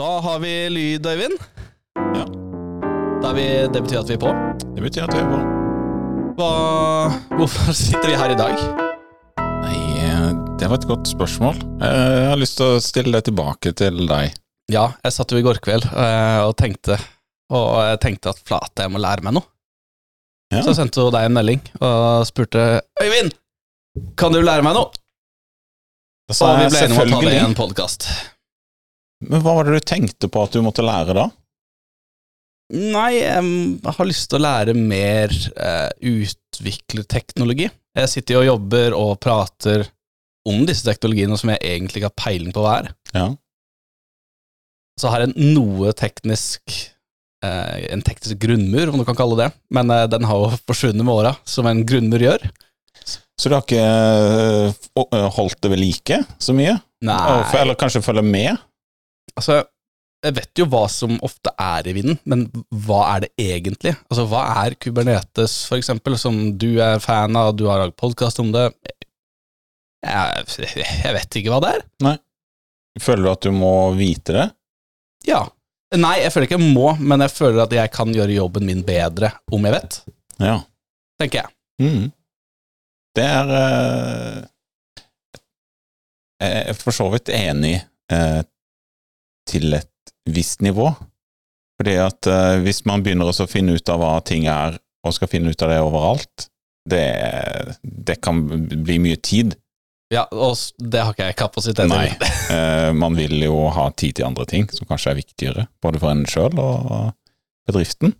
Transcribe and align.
Da 0.00 0.20
har 0.24 0.38
vi 0.40 0.50
lyd, 0.72 1.04
Øyvind. 1.06 1.34
Ja. 2.16 2.22
Er 3.28 3.34
vi, 3.36 3.42
det 3.68 3.82
betyr 3.84 3.98
at 4.00 4.08
vi 4.08 4.14
er 4.16 4.22
på. 4.22 4.30
Det 4.72 4.80
betyr 4.86 5.04
at 5.04 5.12
vi 5.12 5.20
er 5.20 5.26
på. 5.28 5.40
Hva, 6.38 6.46
hvorfor 7.36 7.76
sitter 7.76 8.08
vi 8.08 8.14
her 8.16 8.32
i 8.32 8.38
dag? 8.38 8.54
Nei, 9.60 9.74
eh, 10.00 10.30
det 10.56 10.70
var 10.72 10.80
et 10.80 10.88
godt 10.88 11.10
spørsmål. 11.10 11.60
Eh, 11.84 12.16
Jeg 12.22 12.30
har 12.32 12.40
lyst 12.40 12.56
til 12.62 12.78
å 12.78 12.80
stille 12.80 13.12
det 13.12 13.26
tilbake 13.28 13.74
til 13.76 14.00
deg. 14.08 14.32
Ja, 14.72 14.86
jeg 15.04 15.18
satt 15.18 15.36
jo 15.36 15.42
i 15.42 15.44
går 15.44 15.60
kveld 15.60 15.84
eh, 15.90 16.40
og 16.46 16.52
tenkte 16.56 16.94
Og 17.52 17.70
jeg 17.82 17.98
tenkte 18.00 18.30
at 18.32 18.40
flate, 18.46 18.86
jeg 18.86 18.94
må 18.94 19.04
lære 19.04 19.26
meg 19.26 19.36
noe. 19.36 19.48
Ja. 20.54 20.62
Så 20.62 20.70
jeg 20.72 20.80
sendte 20.80 21.04
hun 21.04 21.12
deg 21.12 21.28
en 21.28 21.36
melding 21.36 21.60
og 21.76 22.24
spurte 22.30 22.66
Øyvind, 23.02 23.34
kan 24.16 24.32
du 24.32 24.40
lære 24.40 24.64
meg 24.64 24.78
noe? 24.80 24.94
Da 26.30 26.40
sa 26.40 26.54
Og 26.54 26.62
vi 26.62 26.68
ble 26.72 26.84
enige 26.86 27.02
om 27.02 27.10
å 27.10 27.18
ta 27.18 27.26
det 27.26 27.34
i 27.36 27.42
en 27.44 27.58
podkast. 27.58 28.06
Men 29.26 29.42
hva 29.44 29.58
var 29.58 29.68
det 29.68 29.76
du 29.76 29.84
tenkte 29.84 30.30
på 30.32 30.42
at 30.44 30.54
du 30.56 30.62
måtte 30.64 30.84
lære 30.84 31.16
da? 31.16 31.28
Nei, 32.70 33.18
jeg 33.18 33.94
har 33.96 34.06
lyst 34.06 34.28
til 34.30 34.38
å 34.38 34.44
lære 34.44 34.76
mer 34.78 35.32
eh, 35.34 35.90
utviklerteknologi. 36.06 37.66
Jeg 37.98 38.12
sitter 38.12 38.36
jo 38.36 38.42
og 38.44 38.48
jobber 38.52 38.94
og 38.94 39.16
prater 39.22 39.88
om 40.48 40.62
disse 40.68 40.86
teknologiene 40.86 41.36
som 41.38 41.50
jeg 41.52 41.60
egentlig 41.66 42.00
ikke 42.00 42.12
har 42.12 42.22
peiling 42.22 42.54
på 42.54 42.62
hva 42.64 42.76
er. 42.78 42.92
Ja. 43.12 43.26
Så 45.00 45.10
har 45.10 45.24
jeg 45.24 45.34
noe 45.56 45.92
teknisk 45.96 46.62
eh, 47.44 47.90
En 47.90 48.04
teknisk 48.06 48.38
grunnmur, 48.42 48.92
om 48.92 49.00
du 49.00 49.06
kan 49.08 49.18
kalle 49.18 49.38
det. 49.40 49.50
Men 49.74 49.90
eh, 49.90 50.06
den 50.12 50.28
har 50.30 50.44
jo 50.44 50.60
forsvunnet 50.70 51.02
med 51.02 51.16
åra, 51.16 51.34
som 51.48 51.68
en 51.70 51.82
grunnmur 51.86 52.22
gjør. 52.22 52.46
Så 53.40 53.48
du 53.48 53.56
har 53.56 53.64
ikke 53.64 53.82
eh, 53.82 54.80
eh, 55.02 55.28
holdt 55.34 55.62
det 55.64 55.72
ved 55.72 55.80
like 55.80 56.22
så 56.38 56.54
mye? 56.54 56.76
Nei, 57.08 57.20
Eller 57.56 57.78
kanskje 57.80 58.04
følge 58.04 58.22
med? 58.26 58.60
Altså 59.36 59.60
Jeg 60.24 60.34
vet 60.36 60.60
jo 60.60 60.66
hva 60.68 60.82
som 60.92 61.14
ofte 61.24 61.52
er 61.56 61.86
i 61.88 61.94
vinden, 61.96 62.18
men 62.28 62.42
hva 62.84 62.98
er 63.14 63.22
det 63.24 63.30
egentlig? 63.40 63.94
Altså 64.10 64.26
Hva 64.28 64.42
er 64.66 64.74
Kubernetes, 64.76 65.54
for 65.70 65.78
eksempel, 65.80 66.18
som 66.20 66.58
du 66.60 66.74
er 66.84 66.98
fan 67.00 67.36
av, 67.40 67.54
du 67.56 67.64
har 67.70 67.80
lagd 67.80 67.96
podkast 67.96 68.40
om 68.42 68.50
det? 68.52 68.66
Jeg, 70.04 70.44
jeg 70.76 71.14
vet 71.16 71.36
ikke 71.40 71.52
hva 71.54 71.60
det 71.64 71.70
er. 71.78 71.86
Nei. 72.04 72.14
Føler 73.00 73.24
du 73.24 73.30
at 73.32 73.46
du 73.48 73.50
må 73.56 73.72
vite 73.96 74.36
det? 74.36 74.46
Ja. 75.28 75.40
Nei, 75.96 76.18
jeg 76.20 76.30
føler 76.34 76.46
ikke 76.50 76.58
jeg 76.60 76.72
må, 76.76 76.90
men 77.00 77.24
jeg 77.24 77.32
føler 77.34 77.64
at 77.64 77.72
jeg 77.74 77.90
kan 77.96 78.12
gjøre 78.14 78.36
jobben 78.36 78.68
min 78.68 78.84
bedre 78.86 79.32
om 79.52 79.64
jeg 79.66 79.74
vet, 79.78 79.98
Ja. 80.40 80.58
tenker 81.20 81.42
jeg. 81.46 81.54
Mm. 81.80 82.06
Det 83.16 83.24
er 83.26 83.50
eh, 86.44 86.72
for 86.78 86.92
så 86.94 87.08
vidt 87.12 87.28
enig 87.34 87.74
eh, 88.12 88.40
til 89.50 89.74
et 89.78 90.14
visst 90.30 90.62
nivå. 90.64 90.90
Fordi 91.80 91.96
at 92.02 92.28
uh, 92.28 92.60
hvis 92.64 92.84
man 92.88 93.04
begynner 93.04 93.30
å 93.30 93.48
finne 93.50 93.76
ut 93.76 93.92
av 93.92 94.02
hva 94.02 94.14
ting 94.26 94.46
er, 94.50 94.78
og 95.06 95.16
skal 95.16 95.30
finne 95.32 95.52
ut 95.52 95.62
av 95.64 95.72
det 95.72 95.80
overalt, 95.80 96.46
det, 96.90 97.06
det 97.82 98.18
kan 98.24 98.42
bli 98.44 98.98
mye 99.00 99.20
tid. 99.24 99.56
Ja, 100.10 100.26
og 100.34 100.58
det 100.82 101.04
har 101.04 101.14
ikke 101.14 101.28
jeg 101.28 101.38
kapasitet 101.38 101.84
til. 101.86 101.92
Nei. 101.92 102.10
uh, 102.50 102.90
man 102.96 103.16
vil 103.16 103.38
jo 103.46 103.68
ha 103.72 103.88
tid 103.94 104.18
til 104.18 104.28
andre 104.28 104.46
ting 104.50 104.66
som 104.74 104.88
kanskje 104.90 105.14
er 105.14 105.22
viktigere, 105.22 105.68
både 105.82 106.02
for 106.02 106.12
en 106.12 106.26
sjøl 106.28 106.58
og 106.60 107.14
bedriften. 107.70 108.16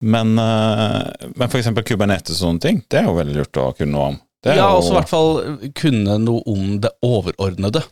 Men, 0.00 0.38
eh, 0.38 1.28
men 1.34 1.50
eksempel 1.58 1.82
Kubernetes 1.82 2.38
og 2.38 2.44
sånne 2.44 2.62
ting, 2.62 2.82
det 2.86 3.00
er 3.00 3.08
jo 3.08 3.16
veldig 3.16 3.34
lurt 3.40 3.58
å 3.58 3.72
kunne 3.74 3.94
noe 3.94 4.10
om. 4.12 4.18
Det 4.44 4.54
Ja, 4.54 4.68
og 4.70 4.84
også 4.84 4.92
i 4.92 4.98
hvert 5.00 5.10
fall 5.10 5.30
kunne 5.74 6.18
noe 6.22 6.42
om 6.46 6.76
det 6.82 6.92
overordnede. 7.02 7.82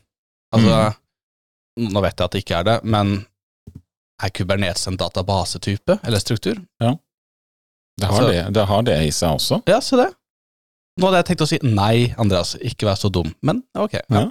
Altså, 0.54 0.76
nå 1.76 2.02
vet 2.04 2.16
jeg 2.18 2.24
at 2.28 2.32
det 2.36 2.42
ikke 2.44 2.60
er 2.60 2.64
det, 2.68 2.76
men 2.84 3.16
er 4.22 4.32
Kubernetes 4.32 4.86
en 4.88 4.96
databasetype 4.96 5.98
eller 6.06 6.22
struktur? 6.22 6.56
det, 6.80 8.06
har 8.06 8.12
altså- 8.12 8.30
det, 8.32 8.44
det 8.56 8.64
har 8.70 8.82
det 8.86 8.96
i 9.06 9.10
seg 9.12 9.36
også. 9.36 9.62
Ja, 9.68 9.80
se 9.84 9.96
det. 10.00 10.10
Nå 10.96 11.06
hadde 11.10 11.18
jeg 11.20 11.26
tenkt 11.30 11.44
å 11.44 11.48
si 11.50 11.58
nei, 11.62 12.14
Andreas, 12.16 12.54
ikke 12.56 12.86
vær 12.88 12.96
så 12.96 13.10
dum, 13.12 13.28
men 13.44 13.62
ok. 13.76 13.98
Ja. 14.00 14.20
Ja. 14.22 14.26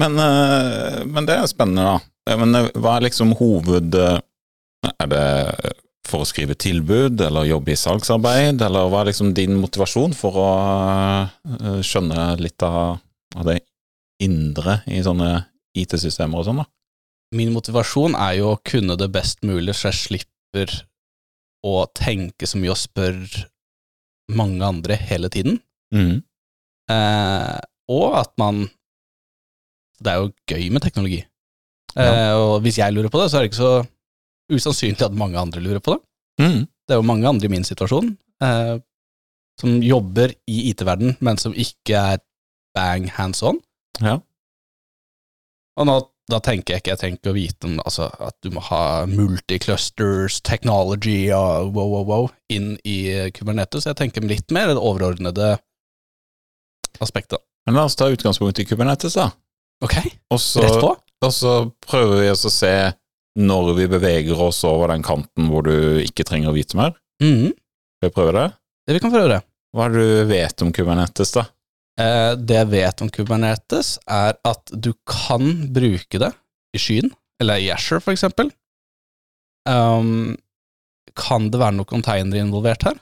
Men, 0.00 0.16
eh, 0.20 1.04
men 1.08 1.26
det 1.28 1.36
er 1.36 1.46
spennende, 1.48 1.84
da. 1.84 2.36
Men 2.40 2.54
eh, 2.56 2.68
hva 2.76 2.98
er 2.98 3.06
liksom 3.08 3.32
hoved... 3.40 3.94
eh, 3.96 4.20
Er 5.00 5.08
det 5.12 5.24
for 6.08 6.24
å 6.24 6.26
skrive 6.28 6.54
tilbud, 6.56 7.20
eller 7.20 7.44
jobbe 7.44 7.72
i 7.74 7.76
salgsarbeid, 7.76 8.62
eller 8.64 8.88
hva 8.88 9.02
er 9.02 9.10
liksom 9.10 9.34
din 9.36 9.52
motivasjon 9.60 10.14
for 10.16 10.38
å 10.40 10.46
skjønne 11.84 12.24
litt 12.40 12.64
av, 12.64 12.96
av 13.36 13.44
det 13.46 13.58
indre 14.24 14.78
i 14.88 15.02
sånne 15.04 15.28
IT-systemer 15.78 16.40
og 16.40 16.48
sånn, 16.48 16.62
da? 16.62 16.68
Min 17.36 17.52
motivasjon 17.54 18.16
er 18.18 18.40
jo 18.40 18.54
å 18.54 18.60
kunne 18.66 18.96
det 18.98 19.10
best 19.14 19.44
mulig, 19.46 19.76
så 19.78 19.90
jeg 19.90 20.00
slipper 20.00 20.72
å 21.66 21.84
tenke 21.94 22.48
så 22.48 22.58
mye 22.58 22.72
og 22.72 22.80
spørre 22.80 23.46
mange 24.34 24.64
andre 24.66 24.96
hele 24.98 25.30
tiden. 25.32 25.60
Mm. 25.94 26.22
Eh, 26.90 27.56
og 27.90 28.14
at 28.18 28.30
man 28.38 28.68
Det 30.00 30.08
er 30.08 30.20
jo 30.22 30.30
gøy 30.48 30.70
med 30.72 30.80
teknologi. 30.80 31.18
Eh, 31.92 32.32
og 32.32 32.62
hvis 32.64 32.78
jeg 32.80 32.94
lurer 32.94 33.10
på 33.12 33.20
det, 33.20 33.26
så 33.28 33.36
er 33.36 33.42
det 33.42 33.50
ikke 33.50 33.58
så 33.58 33.72
usannsynlig 34.48 35.04
at 35.04 35.12
mange 35.12 35.36
andre 35.36 35.60
lurer 35.60 35.82
på 35.84 35.92
det. 35.92 36.00
Mm. 36.40 36.62
Det 36.64 36.94
er 36.94 37.00
jo 37.02 37.04
mange 37.04 37.28
andre 37.28 37.44
i 37.44 37.52
min 37.52 37.66
situasjon 37.68 38.08
eh, 38.40 38.78
som 39.60 39.82
jobber 39.84 40.32
i 40.48 40.70
IT-verden, 40.70 41.18
men 41.20 41.36
som 41.36 41.52
ikke 41.52 42.00
er 42.14 42.22
bang 42.72 43.10
hands 43.12 43.42
on. 43.44 43.60
Ja. 44.00 44.16
Og 45.80 45.86
nå, 45.88 45.96
da 46.30 46.38
tenker 46.44 46.76
jeg 46.76 46.82
ikke 46.84 46.96
jeg 47.00 47.16
ikke 47.16 47.32
å 47.32 47.36
vite 47.36 47.66
om 47.66 47.78
altså, 47.80 48.10
at 48.22 48.36
du 48.44 48.52
må 48.54 48.62
ha 48.68 49.06
multiclusters, 49.08 50.40
technology 50.46 51.30
og 51.34 51.72
wow, 51.74 51.88
wow, 51.94 52.04
wow 52.06 52.28
inn 52.52 52.74
i 52.84 52.98
Kubernetes. 53.34 53.88
Jeg 53.88 53.98
tenker 53.98 54.26
litt 54.28 54.52
mer 54.54 54.70
det 54.70 54.78
overordnede 54.78 55.54
aspektet. 57.00 57.40
Men 57.66 57.78
la 57.78 57.86
oss 57.88 57.96
ta 57.96 58.10
utgangspunkt 58.12 58.60
i 58.60 58.66
Kubernetes, 58.68 59.16
da. 59.16 59.30
Ok, 59.84 59.96
også, 60.34 60.60
rett 60.64 60.80
på. 60.82 60.92
og 61.24 61.32
så 61.32 61.52
prøver 61.86 62.20
vi 62.26 62.32
oss 62.32 62.44
å 62.44 62.52
se 62.52 62.72
når 63.40 63.70
vi 63.78 63.86
beveger 63.88 64.40
oss 64.42 64.58
over 64.68 64.90
den 64.92 65.04
kanten 65.06 65.48
hvor 65.48 65.64
du 65.64 66.00
ikke 66.02 66.26
trenger 66.28 66.52
å 66.52 66.56
vite 66.56 66.76
mer. 66.76 66.92
Mhm, 67.22 67.54
Skal 68.00 68.10
vi 68.10 68.16
prøve 68.16 68.32
det? 68.36 68.46
det 68.88 68.96
vi 68.96 69.00
kan 69.04 69.12
prøve 69.12 69.30
det. 69.32 69.40
Hva 69.76 69.86
er 69.86 69.94
det 69.94 70.04
du 70.04 70.28
vet 70.32 70.62
om 70.64 70.72
Kubernetes, 70.74 71.32
da? 71.36 71.46
Eh, 72.00 72.34
det 72.38 72.56
jeg 72.56 72.70
vet 72.72 73.02
om 73.04 73.10
Kubernetes, 73.12 73.94
er 74.08 74.36
at 74.48 74.72
du 74.72 74.92
kan 75.08 75.66
bruke 75.74 76.20
det 76.22 76.30
i 76.76 76.80
skyen, 76.80 77.10
eller 77.42 77.60
i 77.60 77.68
Asher 77.74 78.00
eksempel. 78.14 78.50
Um, 79.68 80.36
kan 81.18 81.50
det 81.52 81.60
være 81.60 81.76
noen 81.76 81.88
containere 81.90 82.40
involvert 82.40 82.86
her? 82.88 83.00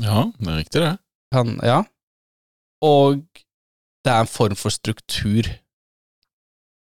Ja, 0.00 0.24
det 0.38 0.48
er 0.48 0.60
riktig, 0.62 0.80
det. 0.84 0.92
Kan, 1.34 1.58
ja. 1.66 1.82
Og 2.84 3.20
det 4.04 4.12
er 4.12 4.22
en 4.24 4.30
form 4.30 4.56
for 4.58 4.72
struktur, 4.72 5.48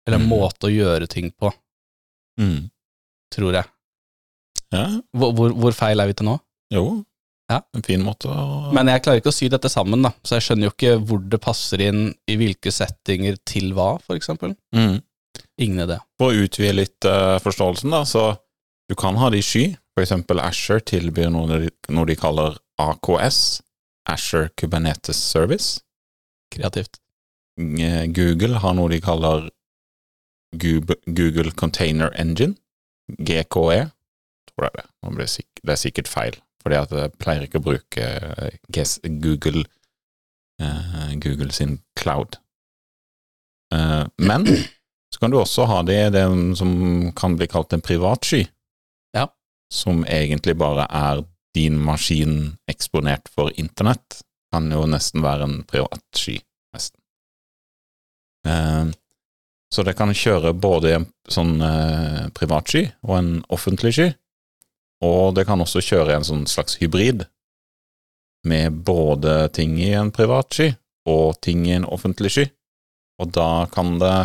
eller 0.08 0.18
Mhm. 0.18 0.28
måte 0.28 0.66
å 0.68 0.72
gjøre 0.74 1.06
ting 1.08 1.30
på, 1.32 1.52
Mm. 2.40 2.70
tror 3.32 3.52
jeg. 3.52 3.64
Ja, 4.72 5.00
Hvor, 5.14 5.32
hvor, 5.32 5.50
hvor 5.54 5.72
feil 5.72 6.00
er 6.00 6.06
vi 6.06 6.12
til 6.14 6.26
nå? 6.26 6.40
jo. 6.72 7.04
Ja. 7.48 7.62
En 7.76 7.84
fin 7.84 8.02
måte 8.04 8.28
å 8.28 8.72
Men 8.76 8.90
jeg 8.92 9.02
klarer 9.04 9.22
ikke 9.22 9.32
å 9.32 9.36
sy 9.36 9.48
dette 9.48 9.70
sammen, 9.72 10.02
da, 10.04 10.12
så 10.26 10.36
jeg 10.36 10.46
skjønner 10.48 10.68
jo 10.68 10.74
ikke 10.74 10.96
hvor 11.08 11.22
det 11.32 11.40
passer 11.40 11.82
inn 11.86 12.02
i 12.28 12.36
hvilke 12.40 12.72
settinger 12.74 13.38
til 13.48 13.72
hva, 13.76 13.94
eksempel. 14.14 14.56
mm. 14.76 14.98
Ingen 15.58 15.82
idé. 15.82 15.96
For 16.18 16.30
å 16.30 16.44
utvide 16.44 16.74
litt 16.76 17.06
uh, 17.08 17.38
forståelsen, 17.42 17.90
da, 17.90 18.04
så 18.06 18.30
du 18.90 18.94
kan 18.98 19.18
ha 19.18 19.30
det 19.32 19.40
i 19.42 19.46
sky. 19.46 19.64
Eksempel 19.98 20.38
Asher 20.38 20.78
tilbyr 20.86 21.32
noe 21.34 21.58
de, 21.64 21.70
noe 21.90 22.06
de 22.06 22.14
kaller 22.18 22.60
AKS, 22.78 23.60
Asher 24.08 24.48
Kubernetes 24.54 25.18
Service. 25.18 25.80
Kreativt. 26.54 27.00
Eh, 27.58 28.04
Google 28.14 28.62
har 28.62 28.76
noe 28.78 28.92
de 28.92 29.00
kaller 29.02 29.48
Google 30.54 31.50
Container 31.58 32.14
Engine, 32.14 32.54
GKE. 33.18 33.88
Tror 34.52 34.68
jeg 34.68 34.78
det. 34.78 34.86
Det 35.66 35.74
er 35.74 35.82
sikkert 35.82 36.08
feil, 36.08 36.38
fordi 36.68 36.82
at 36.82 36.92
jeg 36.92 37.14
pleier 37.16 37.46
ikke 37.46 37.62
å 37.62 37.64
bruke 37.64 38.04
eh, 38.04 39.08
Google, 39.24 39.64
uh, 40.60 41.14
Google 41.16 41.48
sin 41.56 41.78
cloud. 41.96 42.36
Uh, 43.72 44.04
men 44.20 44.44
så 45.12 45.22
kan 45.22 45.32
du 45.32 45.38
også 45.40 45.64
ha 45.70 45.80
det 45.88 45.96
i 46.02 46.12
det 46.12 46.26
som 46.60 46.70
kan 47.16 47.38
bli 47.40 47.48
kalt 47.48 47.72
en 47.72 47.84
privat 47.84 48.28
sky. 48.28 48.42
Ja. 49.16 49.30
Som 49.72 50.04
egentlig 50.04 50.58
bare 50.60 50.84
er 50.92 51.24
din 51.56 51.80
maskin 51.80 52.58
eksponert 52.68 53.32
for 53.32 53.48
internett. 53.56 54.20
Kan 54.52 54.68
jo 54.72 54.84
nesten 54.88 55.24
være 55.24 55.48
en 55.48 55.58
privat 55.68 56.04
sky, 56.16 56.36
nesten. 56.76 57.00
Uh, 58.44 58.92
så 59.72 59.84
det 59.84 59.96
kan 59.96 60.12
kjøre 60.16 60.52
både 60.56 60.94
en 60.96 61.04
sånn 61.28 61.58
eh, 61.60 62.28
privat 62.32 62.70
sky 62.70 62.86
og 63.04 63.18
en 63.18 63.34
offentlig 63.52 63.90
sky. 63.92 64.06
Og 65.04 65.34
det 65.36 65.44
kan 65.46 65.60
også 65.62 65.80
kjøre 65.84 66.16
en 66.16 66.26
sånn 66.26 66.46
slags 66.50 66.78
hybrid, 66.80 67.26
med 68.46 68.72
både 68.86 69.48
ting 69.54 69.78
i 69.82 69.92
en 69.98 70.10
privat 70.14 70.54
sky 70.54 70.68
og 71.10 71.40
ting 71.44 71.66
i 71.66 71.74
en 71.76 71.84
offentlig 71.88 72.30
sky. 72.34 72.46
Og 73.22 73.26
da 73.34 73.66
kan 73.72 73.98
det 74.02 74.16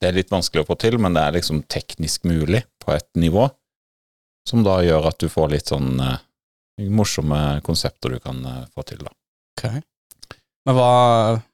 Det 0.00 0.08
er 0.08 0.16
litt 0.16 0.32
vanskelig 0.32 0.62
å 0.64 0.68
få 0.70 0.74
til, 0.80 0.94
men 0.96 1.12
det 1.12 1.20
er 1.20 1.36
liksom 1.36 1.68
teknisk 1.68 2.24
mulig 2.24 2.64
på 2.80 2.88
et 2.94 3.04
nivå, 3.20 3.52
som 4.48 4.64
da 4.64 4.80
gjør 4.80 5.10
at 5.10 5.20
du 5.20 5.28
får 5.28 5.52
litt 5.52 5.68
sånn 5.68 6.00
uh, 6.00 6.16
morsomme 6.88 7.60
konsepter 7.60 8.16
du 8.16 8.18
kan 8.24 8.40
uh, 8.40 8.64
få 8.72 8.80
til, 8.88 9.04
da. 9.04 9.12
Ok. 9.58 9.84
Men 10.64 10.72
hva 10.78 11.44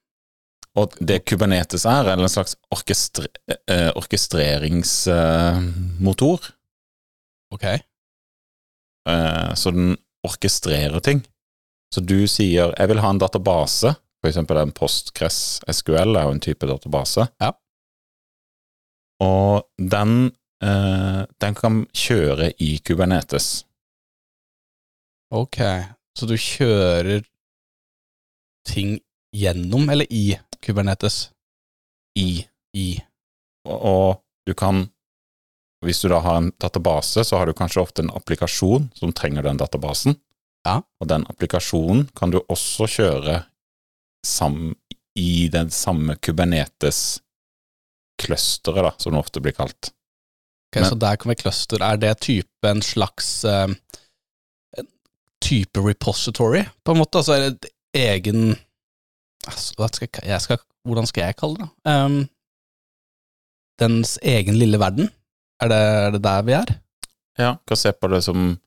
Og 0.79 0.95
det 1.03 1.27
Kubernetes 1.27 1.83
er, 1.83 2.07
er 2.07 2.15
en 2.15 2.31
slags 2.31 2.55
orkestre, 2.71 3.27
eh, 3.67 3.91
orkestreringsmotor. 3.99 6.39
Ok. 7.51 7.83
Eh, 9.07 9.53
så 9.55 9.71
den 9.71 9.95
orkestrerer 10.27 10.99
ting. 10.99 11.23
Så 11.95 12.01
du 12.01 12.27
sier 12.27 12.73
'jeg 12.77 12.87
vil 12.87 12.99
ha 12.99 13.09
en 13.09 13.19
database', 13.19 13.95
eksempel 14.27 14.59
en 14.61 14.73
Postgres 14.75 15.59
SQL 15.71 16.17
er 16.17 16.27
jo 16.27 16.35
en 16.35 16.43
type 16.43 16.67
database. 16.67 17.27
Ja. 17.41 17.53
Og 19.23 19.65
den, 19.77 20.31
eh, 20.61 21.23
den 21.41 21.57
kan 21.57 21.85
kjøre 21.95 22.51
i 22.61 22.77
Kubernetes. 22.85 23.65
Ok. 25.31 25.57
Så 26.17 26.27
du 26.27 26.35
kjører 26.37 27.25
ting 28.67 28.99
gjennom 29.35 29.89
eller 29.89 30.07
i 30.09 30.37
Kubernetes? 30.61 31.31
I. 32.17 32.45
I. 32.75 32.99
Og, 33.65 33.81
og 33.81 34.23
du 34.47 34.53
kan 34.53 34.87
Hvis 35.87 36.01
du 36.03 36.09
da 36.11 36.17
har 36.19 36.37
en 36.41 36.49
database, 36.59 37.23
så 37.23 37.37
har 37.39 37.45
du 37.47 37.53
kanskje 37.55 37.79
ofte 37.81 38.01
en 38.03 38.11
applikasjon 38.11 38.89
som 38.97 39.13
trenger 39.15 39.43
den 39.47 39.57
databasen. 39.61 40.17
Ja. 40.67 40.81
Og 40.99 41.07
den 41.07 41.23
applikasjonen 41.31 42.09
kan 42.17 42.31
du 42.33 42.41
også 42.51 42.83
kjøre 42.91 43.45
sam, 44.27 44.73
i 45.17 45.47
den 45.49 45.71
samme 45.71 46.15
Kubernetes-clusteret, 46.21 48.83
da, 48.83 48.91
som 48.99 49.13
det 49.15 49.19
ofte 49.23 49.39
blir 49.41 49.55
kalt. 49.57 49.93
Ok, 50.67 50.75
Men- 50.81 50.89
Så 50.89 50.95
der 50.99 51.15
kommer 51.15 51.35
cluster. 51.35 51.81
Er 51.81 51.97
det 51.97 52.19
type 52.19 52.67
en 52.67 52.81
slags 52.81 53.45
uh, 53.45 53.67
en 54.77 54.87
type 55.41 55.79
repository, 55.79 56.65
på 56.83 56.91
en 56.91 56.97
måte? 56.97 57.17
Altså 57.17 57.33
er 57.33 57.39
det 57.39 57.53
et 57.55 57.65
egen 57.95 58.57
altså, 59.47 59.87
skal 59.93 60.07
skal, 60.41 60.57
Hvordan 60.85 61.07
skal 61.07 61.21
jeg 61.23 61.35
kalle 61.37 61.57
det? 61.57 61.69
Um, 61.85 62.29
dens 63.79 64.19
egen 64.21 64.55
lille 64.59 64.79
verden? 64.79 65.09
Er 65.63 65.71
det, 65.71 65.81
er 65.81 66.11
det 66.13 66.21
der 66.25 66.45
vi 66.45 66.55
er? 66.57 66.73
Ja, 67.37 67.55
kan 67.67 67.77
se 67.77 67.91
på 67.93 68.09
det 68.11 68.21
som 68.25 68.57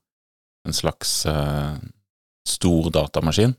en 0.67 0.75
slags 0.75 1.25
uh, 1.25 1.75
stor 2.47 2.89
datamaskin, 2.91 3.55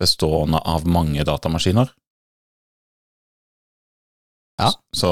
bestående 0.00 0.58
av 0.58 0.86
mange 0.88 1.24
datamaskiner. 1.24 1.92
Ja. 4.60 4.72
Så 4.96 5.10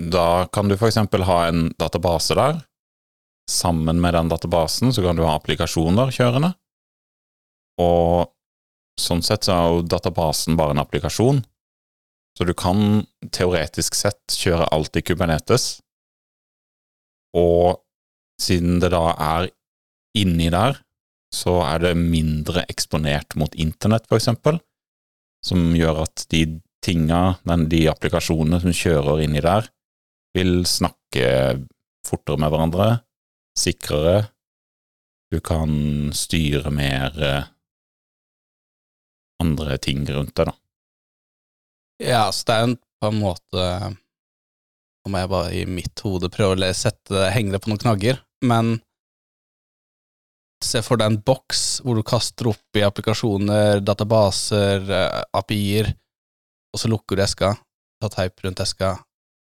da 0.00 0.48
kan 0.52 0.68
du 0.68 0.76
for 0.78 0.88
eksempel 0.88 1.26
ha 1.28 1.46
en 1.48 1.70
database 1.78 2.36
der. 2.38 2.62
Sammen 3.50 4.00
med 4.00 4.14
den 4.14 4.30
databasen 4.30 4.92
så 4.94 5.02
kan 5.04 5.18
du 5.18 5.26
ha 5.26 5.34
applikasjoner 5.36 6.12
kjørende. 6.14 6.54
Og 7.82 8.30
sånn 9.00 9.22
sett 9.24 9.44
så 9.44 9.56
er 9.56 9.74
jo 9.74 9.82
databasen 9.88 10.56
bare 10.56 10.76
en 10.76 10.82
applikasjon. 10.82 11.42
Så 12.38 12.46
du 12.48 12.54
kan 12.56 13.04
teoretisk 13.34 13.96
sett 13.98 14.36
kjøre 14.38 14.70
alt 14.72 14.96
i 14.96 15.02
Kubernetes, 15.04 15.82
og 17.36 17.82
siden 18.40 18.80
det 18.82 18.92
da 18.94 19.04
er 19.12 19.50
inni 20.18 20.48
der, 20.52 20.80
så 21.32 21.60
er 21.64 21.84
det 21.86 21.94
mindre 21.96 22.64
eksponert 22.68 23.36
mot 23.40 23.54
internett, 23.54 24.08
for 24.08 24.20
eksempel, 24.20 24.58
som 25.44 25.72
gjør 25.76 26.04
at 26.04 26.26
de 26.32 26.44
tinga, 26.84 27.38
de 27.70 27.86
applikasjonene 27.90 28.60
som 28.62 28.74
kjører 28.76 29.24
inni 29.24 29.42
der, 29.44 29.68
vil 30.36 30.62
snakke 30.68 31.26
fortere 32.06 32.40
med 32.40 32.52
hverandre, 32.52 32.88
sikrere, 33.58 34.28
du 35.32 35.40
kan 35.40 36.10
styre 36.16 36.72
mer 36.74 37.16
eh, 37.24 37.44
andre 39.40 39.78
ting 39.80 40.04
rundt 40.10 40.34
deg, 40.36 40.50
da. 40.50 40.61
Ja, 42.02 42.26
så 42.34 42.46
det 42.48 42.54
er 42.54 42.68
en, 42.68 42.78
på 43.00 43.10
en 43.10 43.20
måte 43.22 43.66
Nå 45.02 45.10
må 45.10 45.20
jeg 45.22 45.30
bare 45.32 45.52
i 45.58 45.62
mitt 45.66 46.02
hode 46.06 46.30
prøve 46.30 46.54
å 46.54 46.74
sette 46.78 47.28
henge 47.34 47.54
det 47.54 47.60
på 47.62 47.72
noen 47.72 47.80
knagger, 47.82 48.20
men 48.46 48.76
se 50.62 50.78
for 50.86 51.00
deg 51.00 51.10
en 51.10 51.22
boks 51.26 51.80
hvor 51.82 51.98
du 51.98 52.04
kaster 52.06 52.52
opp 52.52 52.78
i 52.78 52.84
applikasjoner, 52.86 53.80
databaser, 53.82 54.84
eh, 54.86 55.16
API-er, 55.34 55.90
og 56.70 56.78
så 56.78 56.90
lukker 56.92 57.18
du 57.18 57.24
eska, 57.24 57.50
tar 57.98 58.12
teip 58.14 58.44
rundt 58.44 58.62
eska, 58.62 58.92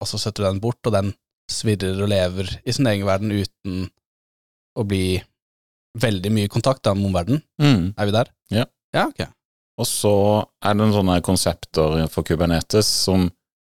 og 0.00 0.08
så 0.08 0.20
setter 0.22 0.46
du 0.46 0.48
den 0.48 0.62
bort, 0.64 0.80
og 0.88 0.96
den 0.96 1.12
svirrer 1.50 2.00
og 2.00 2.08
lever 2.08 2.54
i 2.64 2.72
sin 2.72 2.88
egen 2.88 3.04
verden 3.08 3.34
uten 3.34 3.84
å 4.80 4.86
bli 4.88 5.20
veldig 6.00 6.32
mye 6.32 6.50
kontakt 6.52 6.84
da, 6.86 6.94
med 6.96 7.10
omverdenen. 7.10 7.44
Mm. 7.60 7.92
Er 7.98 8.08
vi 8.08 8.16
der? 8.16 8.32
Ja. 8.54 8.66
Ja, 8.96 9.06
ok. 9.10 9.26
Og 9.80 9.88
så 9.88 10.14
er 10.60 10.76
det 10.76 10.84
en 10.84 10.92
sånne 10.92 11.20
konsepter 11.24 12.02
for 12.12 12.26
Kubernetes 12.26 12.88
som, 13.06 13.30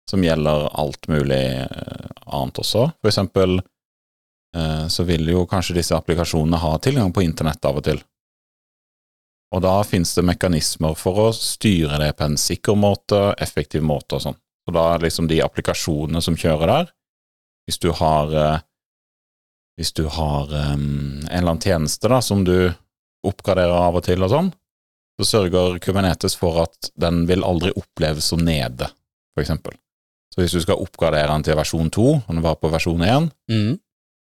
som 0.10 0.24
gjelder 0.26 0.70
alt 0.82 1.06
mulig 1.12 1.44
eh, 1.62 2.08
annet 2.26 2.62
også. 2.64 2.88
For 2.98 3.12
eksempel 3.12 3.60
eh, 3.60 4.88
så 4.90 5.06
vil 5.06 5.30
jo 5.30 5.46
kanskje 5.50 5.78
disse 5.78 5.98
applikasjonene 5.98 6.62
ha 6.64 6.72
tilgang 6.82 7.14
på 7.14 7.22
internett 7.26 7.70
av 7.70 7.78
og 7.78 7.86
til. 7.86 8.02
Og 9.52 9.62
da 9.62 9.76
finnes 9.86 10.16
det 10.16 10.26
mekanismer 10.26 10.96
for 10.98 11.28
å 11.28 11.30
styre 11.36 12.00
det 12.02 12.16
på 12.18 12.26
en 12.26 12.40
sikker 12.40 12.78
måte, 12.80 13.20
effektiv 13.44 13.86
måte 13.86 14.18
og 14.18 14.26
sånn. 14.26 14.40
Så 14.66 14.74
da 14.74 14.88
er 14.94 15.06
liksom 15.06 15.30
de 15.30 15.42
applikasjonene 15.44 16.22
som 16.24 16.38
kjører 16.40 16.72
der, 16.72 16.92
hvis 17.68 17.82
du 17.84 17.92
har 17.94 18.34
eh, 18.34 18.60
hvis 19.78 19.94
du 19.98 20.04
har 20.14 20.50
en 20.52 21.24
eller 21.26 21.56
annen 21.56 21.62
tjeneste 21.64 22.10
da, 22.12 22.20
som 22.22 22.44
du 22.46 22.70
oppgraderer 23.26 23.74
av 23.74 23.96
og 23.98 24.04
til 24.06 24.22
og 24.22 24.30
sånn, 24.30 24.52
så 25.22 25.28
sørger 25.28 25.78
Kubernetes 25.84 26.34
for 26.40 26.64
at 26.64 26.90
den 27.00 27.24
vil 27.30 27.46
aldri 27.46 27.70
oppleves 27.78 28.32
som 28.32 28.42
nede, 28.42 28.90
eksempel. 29.40 29.76
Så 30.34 30.42
hvis 30.42 30.56
du 30.56 30.62
skal 30.64 30.80
oppgradere 30.82 31.30
den 31.34 31.44
til 31.46 31.58
versjon 31.60 31.90
2, 31.94 32.08
og 32.24 32.30
den 32.32 32.44
var 32.44 32.58
på 32.58 32.72
versjon 32.72 33.04
1, 33.06 33.32
Mm. 33.52 33.80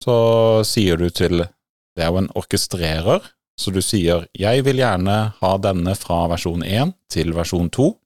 så 0.05 0.17
sier 0.65 0.97
du 0.97 1.09
til 1.11 1.49
Det 1.97 2.05
er 2.05 2.11
jo 2.13 2.19
en 2.19 2.33
orkestrerer, 2.37 3.23
så 3.59 3.73
du 3.73 3.81
sier 3.81 4.27
'jeg 4.37 4.65
vil 4.65 4.77
gjerne 4.77 5.33
ha 5.41 5.57
denne 5.57 5.95
fra 5.97 6.27
versjon 6.29 6.63
1 6.63 6.93
til 7.09 7.33
versjon 7.33 7.71
2'. 7.71 7.97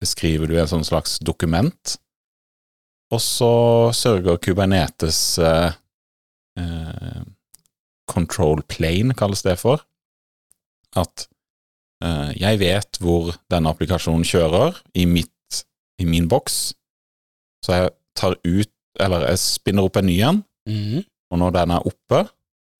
Det 0.00 0.08
skriver 0.08 0.46
du 0.46 0.54
i 0.54 0.60
en 0.60 0.66
sånn 0.68 0.84
slags 0.84 1.18
dokument. 1.20 1.96
Og 3.10 3.18
så 3.18 3.92
sørger 3.94 4.36
Kubernetes 4.38 5.38
eh, 5.38 5.72
eh, 6.58 7.22
Control 8.06 8.62
plane, 8.62 9.14
kalles 9.14 9.42
det 9.42 9.58
for. 9.58 9.80
At 10.94 11.28
jeg 12.00 12.58
vet 12.62 12.96
hvor 13.02 13.34
denne 13.52 13.68
applikasjonen 13.74 14.24
kjører 14.24 14.78
i, 14.96 15.04
mitt, 15.04 15.64
i 16.00 16.06
min 16.08 16.28
boks, 16.28 16.72
så 17.64 17.76
jeg 17.76 17.90
tar 18.16 18.36
ut 18.44 18.70
Eller 19.00 19.22
jeg 19.30 19.38
spinner 19.38 19.86
opp 19.86 19.96
en 20.00 20.06
ny 20.08 20.16
en, 20.26 20.44
Mm. 20.68 21.04
og 21.32 21.38
når 21.40 21.52
den 21.54 21.70
er 21.72 21.86
oppe, 21.88 22.18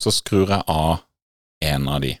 så 0.01 0.11
skrur 0.13 0.51
jeg 0.51 0.63
av 0.69 0.99
en 1.65 1.87
av 1.89 2.01
de. 2.03 2.11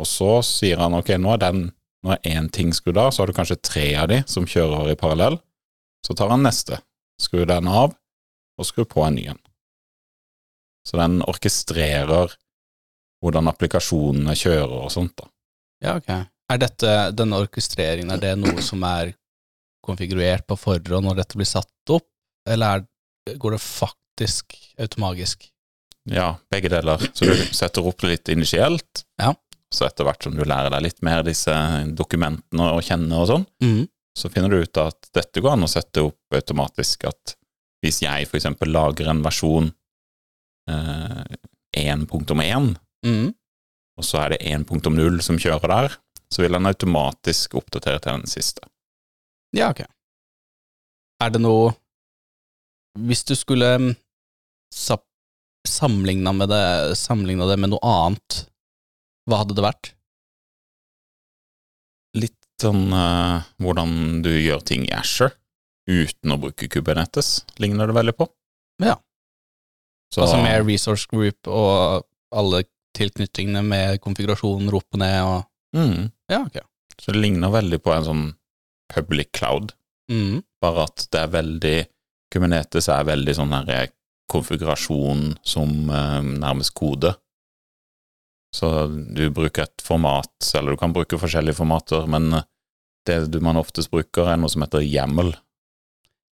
Og 0.00 0.06
så 0.08 0.30
sier 0.46 0.80
han 0.80 0.94
ok, 0.96 1.10
nå 1.20 1.34
er 1.34 1.42
den 1.42 1.60
Nå 2.02 2.14
er 2.14 2.22
én 2.30 2.46
ting 2.48 2.70
skrudd 2.72 2.96
av, 2.96 3.10
så 3.12 3.20
har 3.20 3.28
du 3.28 3.34
kanskje 3.36 3.58
tre 3.60 3.82
av 4.00 4.06
de 4.08 4.22
som 4.26 4.46
kjører 4.48 4.88
i 4.94 4.96
parallell. 4.96 5.36
Så 6.06 6.14
tar 6.16 6.30
han 6.32 6.40
neste, 6.46 6.78
skrur 7.20 7.44
den 7.44 7.68
av, 7.68 7.92
og 8.56 8.64
skrur 8.64 8.86
på 8.88 9.04
en 9.04 9.18
ny 9.18 9.26
en. 9.34 9.40
Så 10.88 10.96
den 10.96 11.18
orkestrerer 11.28 12.32
hvordan 13.20 13.50
applikasjonene 13.52 14.32
kjører 14.32 14.86
og 14.86 14.88
sånt, 14.94 15.12
da. 15.20 15.28
Ja, 15.84 15.96
ok. 15.96 16.08
Er 16.50 16.58
dette, 16.58 16.90
denne 17.14 17.38
orkestreringen, 17.44 18.10
er 18.12 18.20
det 18.20 18.32
noe 18.40 18.60
som 18.64 18.82
er 18.84 19.12
konfigurert 19.86 20.46
på 20.50 20.56
forhånd 20.58 21.06
når 21.06 21.20
dette 21.22 21.38
blir 21.38 21.48
satt 21.48 21.92
opp, 21.94 22.06
eller 22.48 22.80
er, 22.82 23.36
går 23.40 23.54
det 23.56 23.60
faktisk 23.62 24.56
automagisk? 24.80 25.46
Ja, 26.10 26.34
begge 26.50 26.68
deler. 26.72 26.98
Så 27.14 27.28
du 27.28 27.44
setter 27.54 27.86
opp 27.86 28.02
litt 28.02 28.28
initielt, 28.32 29.04
Ja. 29.20 29.34
så 29.72 29.86
etter 29.86 30.04
hvert 30.08 30.22
som 30.26 30.34
du 30.34 30.42
lærer 30.44 30.70
deg 30.74 30.82
litt 30.82 31.02
mer 31.06 31.22
disse 31.22 31.54
dokumentene 31.94 32.70
og 32.74 32.82
kjenner 32.82 33.20
og 33.22 33.28
sånn, 33.30 33.46
Mm. 33.62 33.88
så 34.18 34.28
finner 34.32 34.50
du 34.50 34.62
ut 34.62 34.76
at 34.82 35.08
dette 35.14 35.40
går 35.40 35.52
an 35.52 35.62
å 35.62 35.68
sette 35.70 36.02
opp 36.02 36.18
automatisk 36.34 37.04
at 37.08 37.36
hvis 37.84 38.00
jeg 38.02 38.26
eksempel 38.26 38.68
lager 38.72 39.08
en 39.08 39.22
versjon 39.22 39.72
eh, 40.68 41.24
1.1, 41.76 42.76
Mm. 43.06 43.32
Og 44.00 44.06
så 44.06 44.24
er 44.24 44.34
det 44.34 44.40
1.0 44.48 45.20
som 45.24 45.38
kjører 45.40 45.72
der, 45.72 45.96
så 46.32 46.44
vil 46.44 46.56
den 46.56 46.68
automatisk 46.70 47.58
oppdatere 47.60 48.00
til 48.00 48.20
den 48.20 48.30
siste. 48.30 48.64
Ja, 49.56 49.70
ok. 49.74 49.84
Er 51.20 51.32
det 51.34 51.42
noe 51.42 51.74
Hvis 52.98 53.22
du 53.28 53.36
skulle 53.38 53.68
mm, 53.78 53.92
sammenligna 55.68 56.32
med 56.34 56.50
det, 56.50 56.96
sammenligna 56.98 57.46
det 57.46 57.58
med 57.60 57.70
noe 57.74 57.82
annet, 57.86 58.44
hva 59.28 59.42
hadde 59.42 59.54
det 59.58 59.64
vært? 59.64 59.92
Litt 62.18 62.38
sånn 62.60 62.90
uh, 62.90 63.46
hvordan 63.62 64.22
du 64.24 64.32
gjør 64.32 64.64
ting 64.66 64.88
i 64.88 64.96
Asher. 64.96 65.36
uten 65.90 66.34
å 66.34 66.38
bruke 66.38 66.68
Kubernetes, 66.70 67.44
ligner 67.58 67.90
det 67.90 67.96
veldig 67.96 68.14
på. 68.18 68.26
Ja. 68.82 68.98
Så, 70.10 70.22
Altså 70.22 70.42
med 70.42 70.66
resource 70.66 71.06
group 71.10 71.48
og 71.50 72.04
alle 72.34 72.64
tilknytningene 72.96 73.62
med 73.66 74.00
konfigurasjonen 74.04 74.72
opp 74.74 74.86
og 74.96 74.98
ned 75.02 75.18
og 75.22 75.44
mm, 75.76 76.10
Ja, 76.32 76.42
ok. 76.46 76.58
så 77.00 77.12
det 77.14 77.20
ligner 77.22 77.52
veldig 77.54 77.78
på 77.84 77.92
en 77.94 78.04
sånn 78.08 78.26
public 78.94 79.32
cloud, 79.32 79.72
Mm. 80.10 80.40
bare 80.60 80.88
at 80.88 81.06
det 81.12 81.20
er 81.20 81.28
veldig 81.30 81.76
Kubernetes 82.34 82.88
er 82.90 83.04
veldig 83.06 83.34
sånn 83.38 83.52
her 83.54 83.68
eh, 83.74 83.88
konfigurasjon 84.30 85.36
som 85.46 85.70
eh, 85.90 86.20
nærmest 86.22 86.74
kode. 86.74 87.12
Så 88.54 88.66
du 89.14 89.28
bruker 89.30 89.62
et 89.68 89.82
format, 89.86 90.30
eller 90.58 90.74
du 90.74 90.80
kan 90.80 90.92
bruke 90.94 91.18
forskjellige 91.18 91.58
formater, 91.60 92.06
men 92.10 92.32
eh, 92.40 92.46
det 93.06 93.20
du 93.30 93.38
man 93.42 93.58
oftest 93.60 93.90
bruker, 93.90 94.26
er 94.30 94.36
noe 94.42 94.50
som 94.50 94.62
heter 94.66 94.82
YAML. 94.82 95.32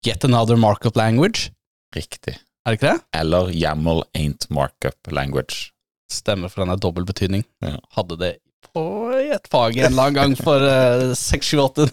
Yet 0.07 0.23
another 0.27 0.55
markup 0.59 0.95
language, 0.99 1.49
Riktig. 1.95 2.35
er 2.67 2.71
det 2.75 2.77
ikke 2.79 2.91
det? 2.93 3.01
Eller 3.19 3.49
YAML 3.55 4.03
ain't 4.15 4.47
markup 4.51 5.11
language. 5.11 5.71
Stemmer, 6.09 6.49
for 6.49 6.63
den 6.63 6.73
er 6.73 6.81
dobbel 6.81 7.05
betydning. 7.05 7.43
Ja. 7.63 7.77
Hadde 7.97 8.17
det 8.19 8.31
på 8.73 8.83
i 9.17 9.29
et 9.33 9.47
fag 9.51 9.77
en 9.77 9.91
eller 9.91 10.09
annen 10.09 10.17
gang 10.17 10.37
for 10.39 10.63
eh, 10.65 11.11
seks, 11.17 11.51
sju, 11.51 11.59
åtte 11.63 11.87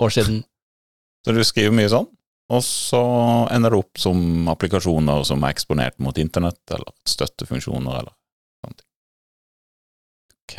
år 0.00 0.14
siden. 0.14 0.42
Så 1.24 1.34
du 1.34 1.40
skriver 1.46 1.74
mye 1.74 1.90
sånn, 1.90 2.06
og 2.52 2.60
så 2.64 3.02
ender 3.52 3.72
det 3.72 3.80
opp 3.80 4.00
som 4.00 4.48
applikasjoner 4.52 5.24
som 5.26 5.44
er 5.44 5.54
eksponert 5.54 5.96
mot 6.04 6.18
internett, 6.20 6.62
eller 6.70 6.92
støttefunksjoner, 7.08 8.02
eller 8.02 8.14
Ok. 10.44 10.58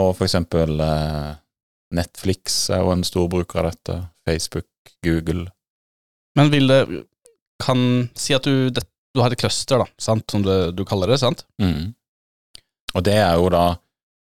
Og 0.00 0.14
for 0.16 0.24
eksempel 0.26 0.80
eh, 0.80 1.32
Netflix 1.94 2.62
er 2.72 2.84
jo 2.84 2.92
en 2.94 3.04
stor 3.06 3.28
bruker 3.30 3.60
av 3.60 3.72
dette, 3.72 3.96
Facebook, 4.26 4.68
Google. 5.04 5.48
Men 6.38 6.52
vil 6.52 6.70
det 6.70 6.82
Kan 7.60 8.08
si 8.16 8.32
at 8.32 8.46
du, 8.48 8.70
det, 8.72 8.86
du 9.14 9.20
har 9.20 9.32
et 9.32 9.40
cluster, 9.40 9.80
da, 9.82 9.86
sant, 9.98 10.24
som 10.30 10.42
du, 10.42 10.52
du 10.72 10.84
kaller 10.86 11.10
det, 11.10 11.18
sant? 11.22 11.44
Mm. 11.62 11.92
Og 12.94 13.04
det 13.06 13.16
er 13.22 13.38
jo 13.38 13.50
da 13.52 13.64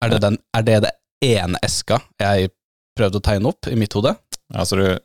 Er 0.04 0.12
det, 0.12 0.18
den, 0.23 0.38
er 0.57 0.64
det 0.64 0.78
det 0.85 0.92
ene 1.25 1.59
eska 1.64 2.00
jeg 2.21 2.50
prøvde 2.99 3.21
å 3.21 3.25
tegne 3.25 3.50
opp 3.50 3.68
i 3.71 3.76
mitt 3.78 3.95
hode? 3.97 4.14
Altså, 4.54 4.76
du 4.76 4.99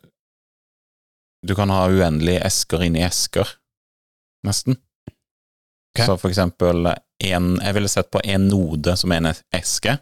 Du 1.44 1.54
kan 1.54 1.70
ha 1.70 1.84
uendelige 1.88 2.40
esker 2.46 2.82
inni 2.86 3.02
esker, 3.04 3.48
nesten. 4.46 4.78
Okay. 5.92 6.06
Så 6.06 6.16
for 6.16 6.30
eksempel 6.30 6.88
en 6.88 7.60
Jeg 7.60 7.74
ville 7.76 7.88
sett 7.88 8.10
på 8.10 8.20
en 8.24 8.48
node 8.48 8.96
som 8.96 9.12
en 9.12 9.28
eske, 9.28 9.98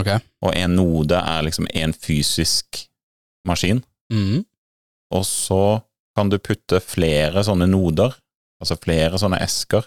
okay. 0.00 0.22
og 0.42 0.54
en 0.54 0.76
node 0.78 1.18
er 1.18 1.42
liksom 1.42 1.66
en 1.74 1.92
fysisk 1.92 2.86
maskin. 3.46 3.82
Mm. 4.12 4.44
Og 5.14 5.26
så 5.26 5.80
kan 6.16 6.30
du 6.30 6.38
putte 6.38 6.80
flere 6.82 7.44
sånne 7.44 7.68
noder, 7.70 8.14
altså 8.62 8.76
flere 8.82 9.18
sånne 9.20 9.40
esker, 9.44 9.86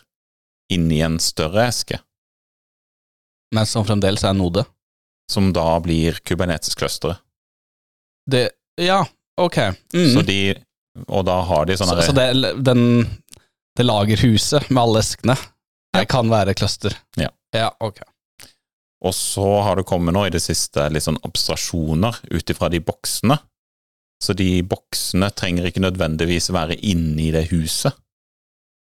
inni 0.71 1.01
en 1.03 1.19
større 1.19 1.67
eske, 1.67 1.99
Men 3.51 3.65
som 3.67 3.83
fremdeles 3.83 4.23
er 4.23 4.29
en 4.31 4.37
node. 4.37 4.63
som 5.31 5.53
da 5.53 5.79
blir 5.79 6.19
Kubernetes-clusteret. 6.23 7.17
Det 8.29 8.49
Ja, 8.79 9.05
ok. 9.37 9.57
Mm. 9.93 10.13
Så 10.13 10.21
de 10.21 10.55
Og 11.07 11.25
da 11.25 11.41
har 11.41 11.65
de 11.65 11.77
sånne 11.77 12.03
så 12.03 12.11
det, 12.11 12.63
den, 12.63 13.07
det 13.77 13.85
lagerhuset 13.85 14.69
med 14.69 14.81
alle 14.83 14.99
eskene 14.99 15.35
det 15.93 16.05
kan 16.07 16.29
være 16.31 16.53
cluster? 16.53 16.95
Ja. 17.19 17.29
Ja, 17.55 17.71
ok. 17.79 18.01
Og 19.03 19.13
så 19.15 19.61
har 19.61 19.75
det 19.75 19.87
kommet 19.89 20.13
nå 20.13 20.25
i 20.27 20.31
det 20.31 20.39
siste 20.43 20.87
litt 20.89 21.03
sånn 21.03 21.19
abstrasjoner 21.25 22.19
ut 22.31 22.49
ifra 22.53 22.69
de 22.71 22.79
boksene. 22.79 23.37
Så 24.23 24.35
de 24.37 24.61
boksene 24.63 25.31
trenger 25.35 25.67
ikke 25.67 25.83
nødvendigvis 25.83 26.51
være 26.53 26.77
inni 26.79 27.31
det 27.33 27.47
huset. 27.51 27.97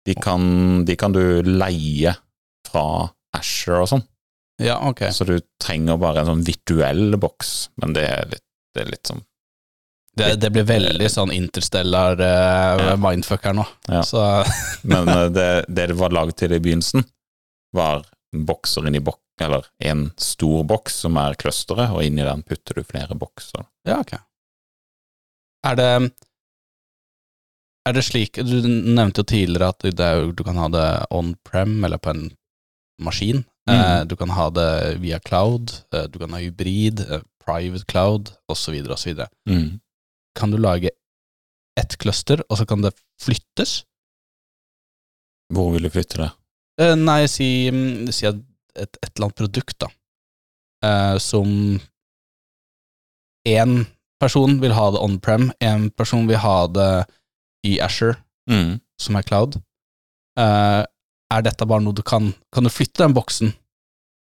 De 0.05 0.13
kan, 0.21 0.85
de 0.85 0.95
kan 0.99 1.13
du 1.15 1.41
leie 1.45 2.13
fra 2.67 2.85
Asher 3.35 3.79
og 3.81 3.87
sånn. 3.89 4.03
Ja, 4.61 4.77
ok. 4.87 5.01
Så 5.11 5.25
du 5.27 5.39
trenger 5.61 5.97
bare 5.99 6.21
en 6.21 6.29
sånn 6.29 6.43
virtuell 6.47 7.17
boks, 7.19 7.55
men 7.81 7.95
det 7.97 8.05
er 8.07 8.29
litt, 8.31 8.45
det 8.75 8.85
er 8.85 8.91
litt 8.93 9.09
sånn 9.09 9.23
Det, 10.15 10.29
det 10.39 10.51
blir 10.55 10.63
veldig 10.69 11.09
sånn 11.11 11.33
interstellar 11.35 12.21
uh, 12.21 12.83
Ja. 12.85 12.93
mindfuck 13.01 13.43
her 13.49 13.57
nå. 13.57 13.65
Ja. 13.91 14.03
Så 14.07 14.21
Men 14.87 15.09
eh, 15.11 15.25
det, 15.35 15.49
det 15.67 15.89
var 15.99 16.13
laget 16.15 16.37
til 16.39 16.55
i 16.55 16.61
begynnelsen, 16.63 17.03
var 17.75 18.05
bokser 18.31 18.87
inni 18.87 19.01
bok, 19.03 19.19
eller 19.43 19.65
en 19.83 20.05
stor 20.19 20.63
boks 20.69 21.01
som 21.03 21.19
er 21.19 21.35
clusteret, 21.39 21.91
og 21.91 22.05
inni 22.07 22.23
den 22.23 22.45
putter 22.47 22.79
du 22.79 22.85
flere 22.87 23.17
bokser. 23.19 23.65
Ja, 23.87 23.99
ok. 24.05 24.15
Er 25.67 25.75
det 25.81 25.89
Er 27.85 27.93
det 27.93 28.03
slik 28.07 28.39
Du 28.41 28.55
nevnte 28.65 29.21
jo 29.21 29.27
tidligere 29.29 29.69
at 29.69 29.79
det 29.85 30.07
jo- 30.17 30.31
du 30.31 30.43
kan 30.43 30.57
ha 30.57 30.67
det 30.69 31.05
on-prem, 31.11 31.83
eller 31.85 31.97
på 31.97 32.09
en 32.09 32.35
maskin. 32.99 33.43
Mm. 33.69 33.73
Eh, 33.75 34.03
du 34.05 34.15
kan 34.15 34.29
ha 34.29 34.49
det 34.49 34.99
via 35.01 35.19
cloud, 35.19 35.71
eh, 35.93 36.07
du 36.07 36.19
kan 36.19 36.31
ha 36.31 36.39
hybrid, 36.39 36.99
eh, 37.11 37.21
private 37.43 37.85
cloud, 37.85 38.31
osv., 38.49 38.73
osv. 38.89 39.25
Mm. 39.47 39.79
Kan 40.35 40.51
du 40.51 40.57
lage 40.57 40.89
ett 41.77 41.97
cluster, 41.97 42.41
og 42.49 42.57
så 42.57 42.65
kan 42.67 42.81
det 42.81 42.93
flyttes? 43.21 43.83
Hvor 45.53 45.71
vil 45.73 45.83
du 45.83 45.89
flytte 45.89 46.17
det? 46.17 46.31
Nei, 46.97 47.25
si, 47.27 47.69
mm, 47.71 48.11
si 48.11 48.25
et, 48.27 48.35
et 48.75 49.11
eller 49.15 49.27
annet 49.29 49.35
produkt, 49.35 49.77
da, 49.79 49.87
eh, 50.83 51.17
som 51.19 51.79
én 53.47 53.85
person 54.19 54.59
vil 54.59 54.73
ha 54.73 54.89
det 54.91 54.99
on-prem, 55.01 55.51
én 55.61 55.89
person 55.95 56.27
vil 56.27 56.37
ha 56.37 56.67
det 56.67 56.89
i 57.65 57.77
Asher, 57.83 58.19
Mm. 58.45 58.79
som 59.01 59.15
er 59.17 59.25
cloud. 59.25 59.55
Uh, 60.37 60.85
er 61.33 61.45
dette 61.45 61.65
bare 61.65 61.81
noe 61.81 61.95
du 61.95 62.03
kan 62.05 62.27
Kan 62.53 62.67
du 62.67 62.69
flytte 62.69 63.01
den 63.01 63.15
boksen 63.15 63.55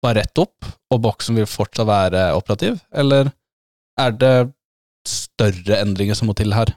bare 0.03 0.21
rett 0.21 0.39
opp, 0.39 0.67
og 0.91 1.03
boksen 1.05 1.39
vil 1.39 1.47
fortsatt 1.47 1.87
være 1.87 2.23
operativ, 2.35 2.81
eller 2.91 3.31
er 4.03 4.15
det 4.19 4.37
større 5.07 5.79
endringer 5.79 6.19
som 6.19 6.27
må 6.27 6.35
til 6.35 6.55
her? 6.57 6.73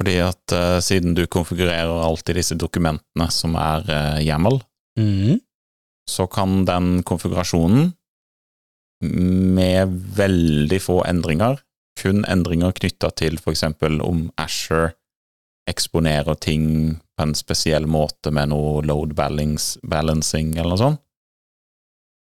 Fordi 0.00 0.14
at 0.24 0.54
uh, 0.56 0.78
siden 0.80 1.12
du 1.12 1.26
konfigurerer 1.28 1.92
alltid 1.92 2.40
disse 2.40 2.56
dokumentene 2.56 3.28
som 3.28 3.52
er 3.60 3.84
uh, 3.84 4.20
YAML, 4.24 4.62
mm. 4.98 5.42
så 6.08 6.26
kan 6.32 6.64
den 6.68 7.02
konfigurasjonen 7.04 7.92
med 9.02 9.92
veldig 10.16 10.80
få 10.80 11.02
endringer, 11.04 11.60
kun 12.00 12.24
endringer 12.24 12.72
knytta 12.72 13.12
til 13.18 13.36
eksempel 13.52 14.00
om 14.00 14.30
Asher 14.40 14.94
eksponerer 15.70 16.34
ting 16.34 16.66
på 17.16 17.22
en 17.22 17.34
spesiell 17.38 17.86
måte 17.86 18.32
med 18.34 18.50
noe 18.50 18.82
load 18.86 19.14
balancing 19.14 20.56
eller 20.56 20.72
noe 20.72 20.80
sånt, 20.80 21.02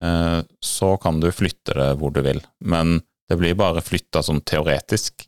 eh, 0.04 0.40
så 0.60 0.96
kan 1.00 1.20
du 1.20 1.30
flytte 1.32 1.76
det 1.78 1.90
hvor 2.00 2.12
du 2.12 2.20
vil. 2.24 2.42
Men 2.60 3.00
det 3.28 3.38
blir 3.40 3.56
bare 3.56 3.84
flytta 3.84 4.22
sånn 4.22 4.42
teoretisk, 4.44 5.26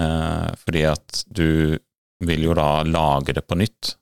eh, 0.00 0.50
fordi 0.60 0.84
at 0.90 1.24
du 1.26 1.78
vil 2.20 2.44
jo 2.50 2.54
da 2.54 2.82
lage 2.84 3.32
det 3.32 3.46
på 3.48 3.56
nytt. 3.56 3.94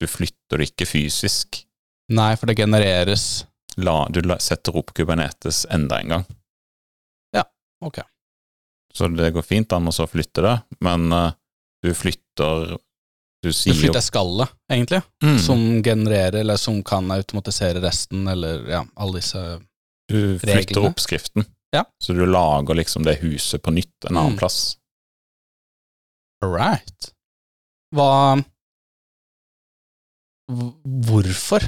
Du 0.00 0.06
flytter 0.08 0.60
det 0.60 0.72
ikke 0.72 0.88
fysisk. 0.88 1.62
Nei, 2.12 2.34
for 2.36 2.50
det 2.50 2.58
genereres 2.60 3.46
La, 3.78 4.08
du 4.10 4.18
setter 4.42 4.74
opp 4.76 4.90
Kubernetes 4.92 5.62
enda 5.70 6.00
en 6.02 6.08
gang. 6.08 6.24
Ja, 7.32 7.44
Ok. 7.80 8.00
Så 8.92 9.06
det 9.14 9.30
går 9.30 9.42
fint 9.46 9.72
an 9.72 9.86
å 9.86 9.92
så 9.94 10.08
flytte 10.10 10.42
det, 10.42 10.56
men 10.82 11.12
eh, 11.14 11.32
du 11.82 11.94
flytter 11.94 12.76
Du 13.42 13.48
Du 13.48 13.52
sier 13.56 13.72
Du 13.72 13.78
flytter 13.80 14.00
skallet, 14.04 14.48
egentlig, 14.70 15.02
Mm. 15.24 15.38
som 15.38 15.82
genererer, 15.82 16.40
eller 16.42 16.56
som 16.60 16.82
kan 16.84 17.10
automatisere 17.10 17.80
resten, 17.80 18.28
eller 18.28 18.66
ja, 18.68 18.84
alle 18.96 19.16
disse 19.20 19.40
Du 20.10 20.38
flytter 20.38 20.58
reglene. 20.74 20.90
oppskriften. 20.90 21.46
Ja. 21.72 21.84
Så 22.02 22.12
du 22.12 22.26
lager 22.26 22.74
liksom 22.74 23.02
det 23.04 23.20
huset 23.22 23.62
på 23.62 23.70
nytt 23.72 24.04
en 24.10 24.16
annen 24.16 24.32
Mm. 24.34 24.38
plass. 24.38 24.76
Right. 26.42 27.12
Hva 27.94 28.42
Hvorfor 30.50 31.62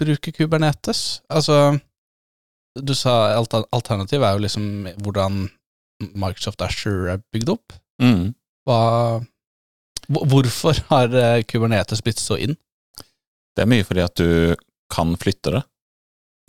bruke 0.00 0.32
Kubernetes? 0.32 1.22
Altså, 1.32 1.78
du 2.76 2.94
sa 2.94 3.32
alter- 3.36 3.66
alternativet 3.72 4.26
er 4.28 4.36
jo 4.36 4.44
liksom 4.44 4.66
hvordan 5.02 5.48
Microsoft 6.14 6.60
Asher 6.64 7.08
er 7.14 7.22
bygd 7.32 7.48
opp. 7.56 7.72
Mm. 8.00 8.34
Hva 8.68 9.24
Hvorfor 10.10 10.80
har 10.90 11.14
eh, 11.14 11.42
Kubernetes 11.46 12.02
blitt 12.02 12.18
så 12.18 12.36
inn? 12.40 12.56
Det 13.56 13.62
er 13.64 13.70
mye 13.70 13.84
fordi 13.86 14.02
at 14.04 14.14
du 14.18 14.56
kan 14.90 15.12
flytte 15.20 15.52
det, 15.54 15.60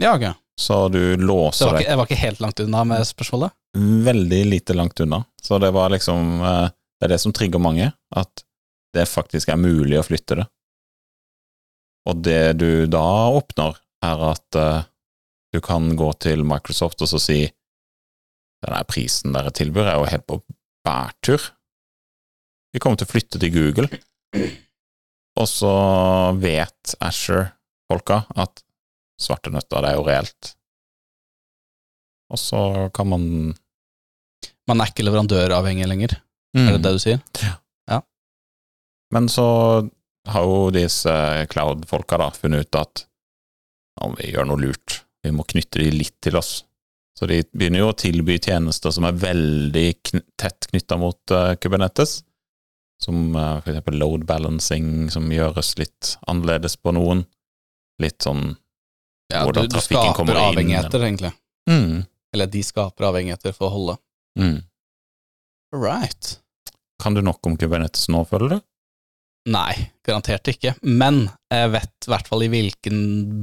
Ja, 0.01 0.15
ok. 0.17 0.31
så 0.59 0.87
du 0.89 0.99
låser 1.21 1.69
deg 1.75 1.81
ikke, 1.83 1.89
jeg 1.91 1.97
var 1.99 2.07
ikke 2.09 2.21
helt 2.23 2.39
langt 2.41 2.59
unna 2.63 2.83
med 2.89 3.05
spørsmålet. 3.05 3.53
veldig 3.77 4.39
lite 4.49 4.73
langt 4.77 4.99
unna. 4.99 5.19
Så 5.41 5.59
det 5.61 5.69
var 5.75 5.89
liksom 5.93 6.41
eh, 6.41 6.69
Det 6.99 7.05
er 7.05 7.13
det 7.15 7.19
som 7.21 7.33
trigger 7.33 7.61
mange, 7.61 7.91
at 8.15 8.43
det 8.93 9.05
faktisk 9.09 9.49
er 9.49 9.57
mulig 9.61 9.97
å 9.99 10.03
flytte 10.05 10.35
det. 10.41 10.47
Og 12.09 12.21
det 12.25 12.57
du 12.59 12.85
da 12.89 13.05
oppnår, 13.37 13.77
er 14.05 14.23
at 14.31 14.57
eh, 14.57 14.83
du 15.53 15.61
kan 15.61 15.91
gå 15.97 16.09
til 16.21 16.43
Microsoft 16.47 17.01
og 17.05 17.09
så 17.11 17.19
si 17.21 17.39
den 18.61 18.73
der 18.75 18.85
prisen 18.89 19.33
dere 19.33 19.51
tilbyr, 19.53 19.87
er 19.89 19.97
jo 20.01 20.09
helt 20.11 20.25
på 20.29 20.39
bærtur. 20.85 21.41
Vi 22.71 22.79
kommer 22.79 22.99
til 22.99 23.07
å 23.07 23.11
flytte 23.11 23.41
til 23.41 23.53
Google, 23.53 23.87
og 25.39 25.47
så 25.49 25.73
vet 26.39 26.95
Asher-folka 27.03 28.23
at 28.39 28.63
svarte 29.21 29.51
nøtter, 29.53 29.83
det 29.83 29.91
er 29.91 29.99
jo 29.99 30.07
reelt. 30.07 30.53
Og 32.31 32.39
så 32.39 32.61
kan 32.95 33.11
man 33.11 33.25
Man 34.69 34.79
er 34.79 34.91
ikke 34.91 35.03
leverandøravhengig 35.03 35.87
lenger, 35.89 36.13
er 36.55 36.75
det 36.77 36.83
det 36.85 36.91
du 36.95 36.99
sier? 37.01 37.19
Ja. 37.89 37.97
Men 39.11 39.27
så 39.27 39.45
har 40.29 40.45
jo 40.47 40.69
disse 40.71 41.11
cloud-folka 41.51 42.19
da 42.21 42.29
funnet 42.35 42.69
ut 42.69 42.77
at 42.79 43.05
om 44.05 44.13
vi 44.15 44.29
gjør 44.31 44.47
noe 44.47 44.61
lurt, 44.61 45.01
vi 45.25 45.33
må 45.35 45.43
knytte 45.49 45.81
de 45.81 45.89
litt 45.91 46.15
til 46.23 46.37
oss. 46.39 46.61
Så 47.17 47.27
de 47.27 47.41
begynner 47.51 47.83
jo 47.83 47.89
å 47.91 47.97
tilby 47.97 48.37
tjenester 48.39 48.93
som 48.95 49.05
er 49.09 49.17
veldig 49.19 49.87
kn 50.07 50.23
tett 50.39 50.69
knytta 50.71 50.97
mot 51.01 51.33
uh, 51.35 51.53
Kubernetes, 51.59 52.21
som 53.01 53.35
uh, 53.35 53.59
for 53.61 53.71
eksempel 53.73 53.97
load 54.01 54.25
balancing, 54.29 55.09
som 55.13 55.29
gjøres 55.33 55.73
litt 55.81 56.15
annerledes 56.29 56.75
på 56.77 56.93
noen. 56.93 57.25
Litt 58.01 58.21
sånn 58.25 58.55
Ja, 59.31 59.41
du, 59.41 59.47
Hvordan 59.51 59.69
du 59.69 59.75
trafikken 59.75 60.13
kommer 60.17 60.35
skaper 60.35 60.49
avhengigheter, 60.51 61.03
egentlig. 61.07 61.31
mm, 61.69 62.01
Eller 62.33 62.47
de 62.51 62.61
skaper 62.65 63.07
avhengigheter 63.11 63.53
for 63.57 63.69
å 63.69 63.73
holde. 63.75 63.97
mm. 64.39 64.59
Right. 65.73 66.39
Kan 67.01 67.13
du 67.15 67.21
nok 67.23 67.39
om 67.47 67.55
Kubernetes 67.57 68.09
nå, 68.11 68.25
føler 68.27 68.49
du? 68.57 68.57
Nei, 69.51 69.87
garantert 70.05 70.45
ikke. 70.51 70.75
Men 70.83 71.23
jeg 71.49 71.71
vet 71.73 72.07
i 72.07 72.11
hvert 72.11 72.27
fall 72.29 72.43
i 72.45 72.49
hvilken 72.51 72.99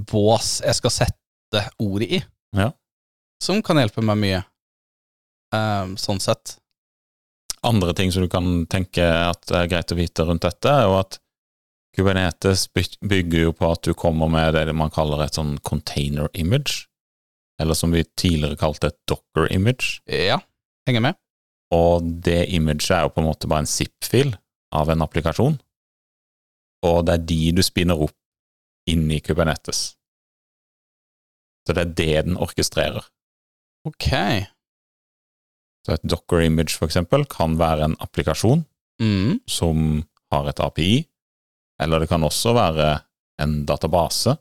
bås 0.07 0.59
jeg 0.63 0.77
skal 0.79 0.93
sette 0.95 1.63
ordet 1.83 2.11
i. 2.19 2.21
Ja. 2.55 2.69
Som 3.43 3.63
kan 3.67 3.81
hjelpe 3.81 4.05
meg 4.05 4.21
mye. 4.21 4.43
um, 5.57 5.97
sånn 5.97 6.21
sett. 6.21 6.59
Andre 7.69 7.93
ting 7.97 8.13
som 8.15 8.25
du 8.25 8.31
kan 8.33 8.65
tenke 8.71 9.05
at 9.05 9.51
er 9.53 9.69
greit 9.69 9.93
å 9.93 9.99
vite 9.99 10.25
rundt 10.25 10.47
dette, 10.47 10.73
jo 10.87 10.95
at 10.99 11.19
Kubernetes 11.97 12.67
bygger 12.73 13.49
jo 13.49 13.53
på 13.59 13.69
at 13.75 13.83
du 13.85 13.93
kommer 13.99 14.31
med 14.31 14.55
det 14.55 14.73
man 14.77 14.93
kaller 14.95 15.25
et 15.25 15.37
sånn 15.37 15.57
container 15.67 16.29
image, 16.39 16.87
eller 17.61 17.75
som 17.75 17.93
vi 17.93 18.05
tidligere 18.17 18.57
kalte 18.61 18.93
et 18.93 18.99
docker 19.11 19.51
image, 19.53 19.99
Ja, 20.07 20.39
henger 20.89 21.03
med. 21.09 21.19
og 21.75 22.07
det 22.25 22.47
imaget 22.55 22.91
er 22.95 23.03
jo 23.05 23.13
på 23.13 23.21
en 23.25 23.29
måte 23.29 23.51
bare 23.51 23.67
en 23.67 23.71
zip-fil 23.71 24.37
av 24.73 24.89
en 24.95 25.03
applikasjon, 25.05 25.59
og 26.87 26.99
det 27.09 27.17
er 27.19 27.27
de 27.33 27.41
du 27.59 27.63
spinner 27.67 27.99
opp 28.07 28.15
inn 28.89 29.11
i 29.11 29.19
Kubernetes. 29.21 29.97
Så 31.67 31.75
det 31.77 31.83
er 31.83 31.97
det 31.99 32.13
den 32.31 32.39
orkestrerer. 32.41 33.05
Ok. 33.85 34.07
Så 35.87 35.95
et 35.95 36.03
docker 36.05 36.43
image, 36.45 36.75
for 36.77 36.87
eksempel, 36.89 37.25
kan 37.31 37.57
være 37.61 37.85
en 37.85 37.97
applikasjon 38.05 38.65
Mm. 39.01 39.39
som 39.47 40.03
har 40.33 40.49
et 40.51 40.59
API, 40.61 41.07
eller 41.81 42.01
det 42.01 42.09
kan 42.11 42.25
også 42.27 42.51
være 42.57 42.89
en 43.41 43.65
database, 43.65 44.33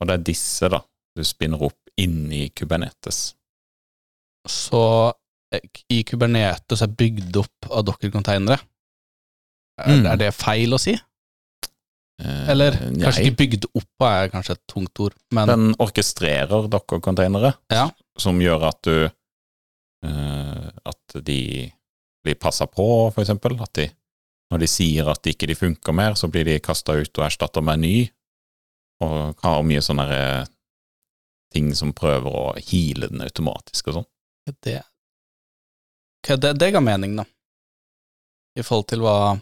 og 0.00 0.06
det 0.06 0.14
er 0.18 0.24
disse 0.28 0.68
da 0.68 0.82
du 1.16 1.22
spinner 1.24 1.62
opp 1.64 1.78
inni 1.96 2.50
Kubernetes. 2.50 3.34
Så 4.48 4.82
eh, 5.54 5.60
i 5.90 6.02
Kubernetes 6.04 6.82
er 6.84 6.92
bygd 6.92 7.36
opp 7.40 7.70
av 7.70 7.84
Docker-containere. 7.88 8.60
Er, 9.80 9.88
Mm. 9.96 10.06
er 10.12 10.16
det 10.20 10.34
feil 10.36 10.76
å 10.76 10.78
si? 10.78 10.92
Eh, 12.20 12.48
Eller 12.52 12.72
kanskje 12.76 13.22
nei, 13.22 13.30
ikke 13.30 13.36
bygd 13.40 13.64
opp 13.74 14.04
er 14.04 14.28
kanskje 14.28 14.52
et 14.58 14.66
tungt 14.68 15.00
ord, 15.00 15.14
men 15.32 15.48
den 15.48 15.74
orkestrerer 15.80 16.68
docker-containere, 16.68 17.54
Ja. 17.72 17.88
som 18.18 18.38
gjør 18.38 18.68
at 18.68 18.82
du 18.82 19.10
at 20.04 21.16
de 21.26 21.70
blir 22.24 22.38
passa 22.40 22.66
på, 22.66 22.86
for 23.14 23.22
eksempel. 23.22 23.56
At 23.60 23.74
de, 23.78 23.88
når 24.52 24.62
de 24.62 24.68
sier 24.70 25.08
at 25.10 25.26
ikke 25.26 25.48
de 25.50 25.58
funker 25.58 25.96
mer, 25.96 26.16
så 26.18 26.30
blir 26.32 26.46
de 26.48 26.60
kasta 26.62 26.96
ut 27.00 27.12
og 27.18 27.26
erstatta 27.26 27.62
med 27.64 27.80
en 27.80 27.86
ny, 27.86 27.96
og 29.04 29.44
har 29.44 29.66
mye 29.66 29.82
sånne 29.84 30.06
eh, 30.12 30.48
ting 31.54 31.72
som 31.76 31.94
prøver 31.96 32.30
å 32.30 32.46
heale 32.58 33.08
den 33.10 33.24
automatisk 33.24 33.90
og 33.90 34.00
sånn. 34.00 34.08
det, 34.66 34.80
Ok, 36.20 36.34
det, 36.36 36.52
det 36.60 36.70
ga 36.74 36.82
mening, 36.84 37.14
da. 37.16 37.24
I 38.58 38.64
forhold 38.66 38.90
til 38.90 39.00
hva 39.04 39.38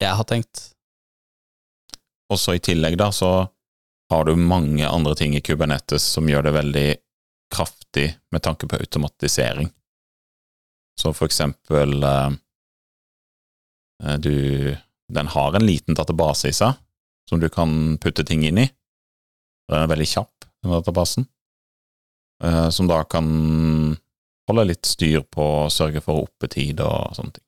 jeg 0.00 0.16
har 0.16 0.26
tenkt. 0.28 0.66
Også 2.32 2.54
i 2.56 2.62
tillegg 2.62 2.98
da, 3.00 3.08
så 3.12 3.48
har 4.10 4.26
du 4.26 4.34
mange 4.36 4.86
andre 4.88 5.14
ting 5.16 5.36
i 5.36 5.40
Kubernetes 5.40 6.04
som 6.16 6.28
gjør 6.28 6.48
det 6.48 6.52
veldig 6.56 6.88
kraftig 7.50 8.18
med 8.30 8.42
tanke 8.42 8.68
på 8.68 8.78
automatisering. 8.78 9.70
Så 11.00 11.12
for 11.16 11.30
eksempel 11.30 12.02
eh, 12.02 12.30
eh, 14.04 14.16
du 14.18 14.76
Den 15.10 15.26
har 15.26 15.54
en 15.54 15.66
liten 15.66 15.96
database 15.98 16.48
i 16.48 16.54
seg 16.54 16.76
som 17.28 17.40
du 17.42 17.48
kan 17.50 17.98
putte 17.98 18.22
ting 18.26 18.44
inn 18.46 18.58
i. 18.58 18.68
Den 19.70 19.82
er 19.82 19.90
veldig 19.90 20.06
kjapp, 20.06 20.46
den 20.62 20.74
databasen, 20.74 21.26
eh, 22.42 22.68
som 22.70 22.86
da 22.90 23.00
kan 23.04 23.26
holde 24.50 24.66
litt 24.66 24.86
styr 24.86 25.22
på 25.26 25.46
å 25.64 25.70
sørge 25.70 26.02
for 26.02 26.24
oppetid 26.24 26.82
og 26.82 27.14
sånne 27.18 27.36
ting. 27.38 27.46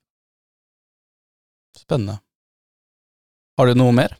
Spennende. 1.82 2.18
Har 3.58 3.70
du 3.70 3.78
noe 3.78 3.94
mer? 3.94 4.14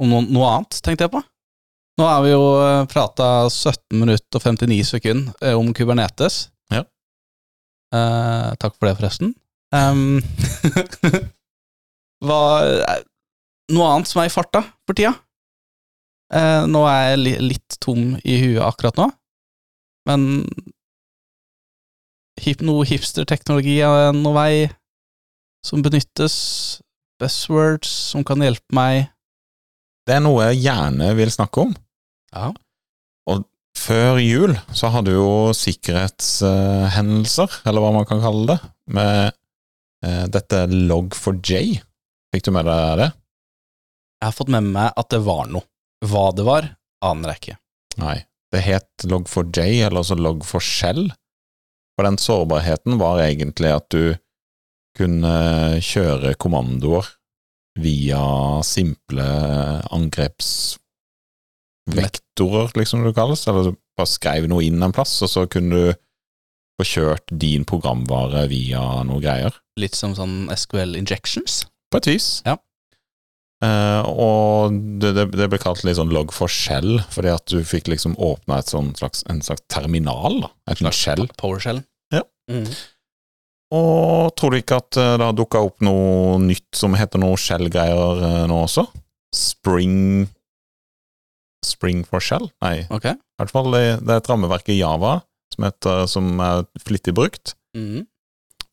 Om 0.00 0.10
noe, 0.10 0.26
noe 0.26 0.50
annet, 0.54 0.80
tenkte 0.82 1.06
jeg 1.06 1.14
på? 1.14 1.22
Nå 1.98 2.06
har 2.06 2.22
vi 2.24 2.30
jo 2.32 2.44
prata 2.92 3.48
17 3.50 3.98
minutter 3.98 4.38
og 4.38 4.44
59 4.46 4.80
sekunder 4.94 5.34
eh, 5.42 5.56
om 5.58 5.72
Kubernetes. 5.76 6.46
Ja. 6.72 6.84
Eh, 7.94 8.50
takk 8.62 8.76
for 8.76 8.88
det, 8.88 8.96
forresten. 9.00 9.34
Um, 9.74 10.18
hva 12.26 12.40
eh, 12.66 13.02
Noe 13.70 13.86
annet 13.86 14.10
som 14.10 14.18
er 14.18 14.26
i 14.26 14.32
farta 14.34 14.64
for 14.82 14.98
tida? 14.98 15.12
Eh, 16.34 16.64
nå 16.66 16.82
er 16.90 17.04
jeg 17.12 17.20
li, 17.20 17.32
litt 17.52 17.76
tom 17.82 18.16
i 18.22 18.36
huet 18.42 18.62
akkurat 18.62 18.98
nå, 18.98 19.06
men 20.10 20.26
hip, 22.42 22.62
noe 22.66 22.86
hipsterteknologi 22.86 23.80
er 23.82 24.12
noe 24.14 24.34
vei 24.36 24.52
som 25.66 25.82
benyttes, 25.84 26.36
buzzwords 27.20 27.90
som 28.12 28.24
kan 28.26 28.42
hjelpe 28.42 28.74
meg. 28.74 29.10
Det 30.08 30.16
er 30.16 30.24
noe 30.24 30.48
jeg 30.50 30.62
gjerne 30.64 31.12
vil 31.18 31.32
snakke 31.32 31.68
om. 31.68 31.72
Ja. 32.34 32.50
Og 33.30 33.44
Før 33.80 34.18
jul 34.20 34.52
så 34.76 34.90
hadde 34.92 35.14
jo 35.14 35.52
sikkerhetshendelser, 35.56 37.60
eller 37.68 37.84
hva 37.84 37.92
man 37.94 38.08
kan 38.08 38.20
kalle 38.22 38.44
det, 38.50 38.58
med 38.92 39.30
eh, 40.04 40.26
dette 40.32 40.64
Log4j. 40.68 41.78
Fikk 42.34 42.46
du 42.46 42.50
med 42.54 42.68
deg 42.68 42.98
det? 43.00 43.10
Jeg 44.20 44.28
har 44.28 44.36
fått 44.36 44.52
med 44.52 44.68
meg 44.74 44.88
at 45.00 45.08
det 45.14 45.22
var 45.24 45.48
noe. 45.48 45.64
Hva 46.04 46.26
det 46.36 46.44
var, 46.44 46.68
aner 47.04 47.32
jeg 47.32 47.40
ikke. 47.40 47.56
Nei. 48.02 48.18
Det 48.50 48.60
het 48.66 49.06
Log4j, 49.06 49.60
eller 49.86 50.02
også 50.02 50.18
Log4shell. 50.18 51.04
For 51.94 52.08
den 52.08 52.18
sårbarheten 52.20 52.98
var 53.00 53.22
egentlig 53.24 53.72
at 53.76 53.86
du 53.94 54.04
kunne 54.98 55.34
kjøre 55.84 56.34
kommandoer 56.40 57.06
via 57.82 58.22
simple 58.66 59.26
angrepsvektorer, 59.90 62.70
liksom 62.78 63.04
det 63.04 63.14
kalles. 63.16 63.48
Eller 63.50 63.74
bare 63.98 64.10
skrev 64.10 64.48
noe 64.50 64.64
inn 64.66 64.82
en 64.82 64.94
plass, 64.96 65.22
og 65.24 65.30
så 65.32 65.40
kunne 65.50 65.76
du 65.76 65.86
få 66.80 66.84
kjørt 66.88 67.28
din 67.42 67.64
programvare 67.68 68.42
via 68.52 68.82
noe 69.04 69.20
greier. 69.22 69.52
Litt 69.80 69.96
som 69.98 70.12
sånn 70.16 70.36
SQL 70.54 70.92
injections. 70.98 71.52
På 71.90 71.96
et 72.00 72.08
vis. 72.08 72.26
Ja. 72.46 72.54
Uh, 73.60 74.02
og 74.08 74.72
det, 75.02 75.10
det, 75.18 75.24
det 75.36 75.48
ble 75.52 75.58
kalt 75.60 75.84
litt 75.84 75.98
sånn 75.98 76.14
log 76.14 76.32
for 76.32 76.48
shell, 76.48 77.02
fordi 77.12 77.28
at 77.34 77.46
du 77.52 77.60
fikk 77.66 77.86
liksom 77.92 78.14
åpna 78.16 78.62
sånn 78.64 78.94
en 78.96 79.42
slags 79.44 79.62
terminal, 79.68 80.40
da. 80.46 80.50
Et 80.72 80.78
slags 80.80 80.96
shell. 80.96 81.28
PowerShell. 81.40 81.80
Ja. 82.14 82.22
Mhm. 82.50 82.66
Og 83.70 84.32
tror 84.38 84.52
du 84.52 84.58
ikke 84.58 84.80
at 84.82 84.98
eh, 84.98 85.14
det 85.20 85.26
har 85.28 85.36
dukka 85.36 85.62
opp 85.62 85.84
noe 85.86 86.38
nytt 86.42 86.74
som 86.76 86.96
heter 86.98 87.22
noe 87.22 87.38
shell-greier 87.38 88.22
eh, 88.26 88.44
nå 88.50 88.64
også? 88.66 88.88
Spring 89.36 90.26
Spring 91.66 92.02
for 92.08 92.24
shell? 92.24 92.48
Nei, 92.64 92.80
i 92.82 93.42
hvert 93.42 93.52
fall 93.52 93.68
det, 93.74 93.84
det 94.00 94.14
er 94.14 94.22
et 94.22 94.30
rammeverk 94.30 94.70
i 94.72 94.78
Java 94.80 95.18
som, 95.52 95.66
heter, 95.66 96.06
som 96.10 96.40
er 96.42 96.64
flittig 96.82 97.14
brukt. 97.16 97.54
Mm. 97.76 98.06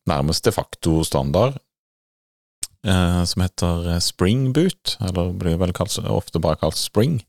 nærmest 0.09 0.45
de 0.47 0.51
facto 0.55 1.03
standard, 1.03 1.57
eh, 2.87 3.23
som 3.27 3.43
heter 3.43 3.89
eh, 3.91 3.99
Spring 3.99 4.53
Boot, 4.55 4.95
eller 5.03 5.33
blir 5.37 5.59
vel 5.59 5.73
kalt, 5.75 5.97
ofte 6.07 6.39
bare 6.39 6.57
kalt 6.61 6.79
Spring. 6.79 7.19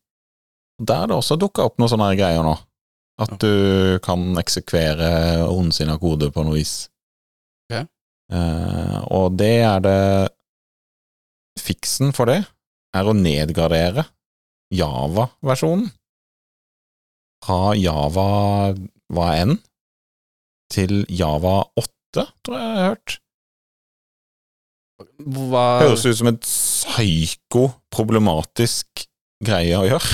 Der 0.79 1.03
er 1.03 1.11
det 1.11 1.19
også 1.19 1.37
dukka 1.37 1.67
opp 1.67 1.81
noen 1.81 1.91
sånne 1.91 2.13
greier 2.17 2.47
nå. 2.47 2.55
At 3.19 3.35
du 3.43 3.99
kan 4.05 4.39
eksekvere 4.39 5.49
ondsinna 5.51 5.99
kode 5.99 6.31
på 6.31 6.45
noe 6.47 6.61
vis. 6.61 6.87
Ok. 7.69 7.75
Eh, 8.33 8.99
og 9.15 9.37
det 9.41 9.57
er 9.65 9.81
det 9.85 10.01
Fiksen 11.59 12.13
for 12.17 12.25
det 12.31 12.41
er 12.97 13.05
å 13.09 13.13
nedgradere 13.17 14.05
Java-versjonen 14.75 15.89
fra 17.45 17.75
Java 17.79 18.27
hva 19.15 19.29
enn 19.41 19.55
til 20.73 21.07
Java 21.09 21.63
8, 21.81 22.25
tror 22.45 22.57
jeg 22.59 22.67
jeg 22.67 22.77
har 22.77 22.89
hørt. 22.91 23.11
Hva 25.25 25.81
Høres 25.85 26.07
ut 26.09 26.19
som 26.19 26.31
et 26.33 26.43
psyko-problematisk 26.45 28.87
greie 29.45 29.77
å 29.79 29.85
gjøre. 29.89 30.11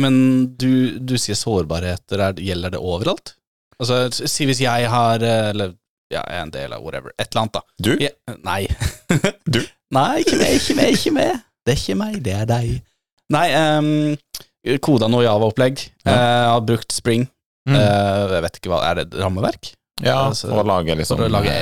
Men 0.00 0.14
du, 0.56 0.98
du 1.04 1.16
sier 1.20 1.36
sårbarheter, 1.36 2.18
er, 2.30 2.34
gjelder 2.40 2.70
det 2.72 2.80
overalt? 2.80 3.36
Altså, 3.82 4.08
si 4.30 4.46
hvis 4.48 4.60
jeg 4.62 4.86
har 4.88 5.20
eh, 5.26 5.50
Eller 5.50 5.74
ja, 6.12 6.22
jeg 6.22 6.38
er 6.38 6.46
en 6.46 6.52
del 6.54 6.74
av 6.76 6.84
whatever. 6.84 7.14
Et 7.16 7.28
eller 7.30 7.42
annet, 7.42 7.56
da. 7.56 7.62
Du? 7.82 7.92
Ja, 8.00 8.12
nei. 8.44 8.62
Du? 9.46 9.62
Nei, 9.92 10.22
ikke 10.22 10.38
meg, 10.40 10.54
ikke 10.56 10.74
meg, 10.78 10.94
ikke 10.96 11.10
meg. 11.12 11.32
Det 11.62 11.74
er 11.74 11.80
ikke 11.82 11.96
meg, 12.00 12.14
det 12.24 12.32
er 12.32 12.46
deg. 12.48 12.68
Nei, 13.32 13.44
um, 13.76 14.76
koda 14.80 15.08
noe 15.12 15.24
Java-opplegg. 15.26 15.82
Ja. 16.06 16.14
Uh, 16.14 16.46
har 16.54 16.62
brukt 16.64 16.94
Spring. 16.96 17.26
Mm. 17.68 17.76
Uh, 17.76 18.32
jeg 18.32 18.42
vet 18.42 18.56
ikke 18.58 18.72
hva 18.72 18.78
Er 18.88 18.96
det 18.98 19.04
et 19.04 19.20
rammeverk? 19.22 19.68
ja, 20.02 20.16
altså, 20.26 20.48
for 20.48 20.64
å 20.64 20.64
lage 20.66 20.96
liksom 20.98 21.20
For 21.20 21.28
å 21.28 21.30
lage 21.30 21.52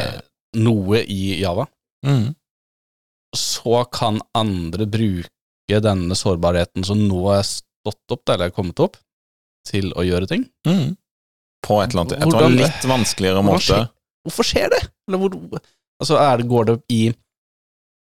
noe 0.57 1.03
i 1.05 1.35
Java. 1.43 1.67
mm. 2.07 2.31
Så 3.37 3.83
kan 3.93 4.17
andre 4.35 4.87
bruke 4.91 5.83
denne 5.85 6.17
sårbarheten 6.19 6.87
som 6.87 7.03
nå 7.05 7.21
er 7.35 7.45
stått 7.47 8.15
opp, 8.15 8.25
eller 8.33 8.49
er 8.49 8.55
kommet 8.55 8.81
opp, 8.83 8.97
til 9.69 9.93
å 9.93 10.07
gjøre 10.07 10.27
ting. 10.31 10.49
Mm. 10.67 10.97
På 11.67 11.83
et 11.83 11.93
eller 11.93 12.07
annet 12.07 12.17
Jeg 12.17 12.31
tror 12.31 12.41
det 12.41 12.49
er 12.49 12.57
litt 12.63 12.89
vanskeligere 12.91 13.45
måte. 13.45 13.83
Hvorfor 14.27 14.47
skjer 14.47 14.71
det? 14.73 14.81
Eller 15.09 15.23
hvor, 15.23 15.61
altså 16.03 16.21
det, 16.39 16.49
går 16.51 16.69
det 16.69 16.77
i 16.93 17.01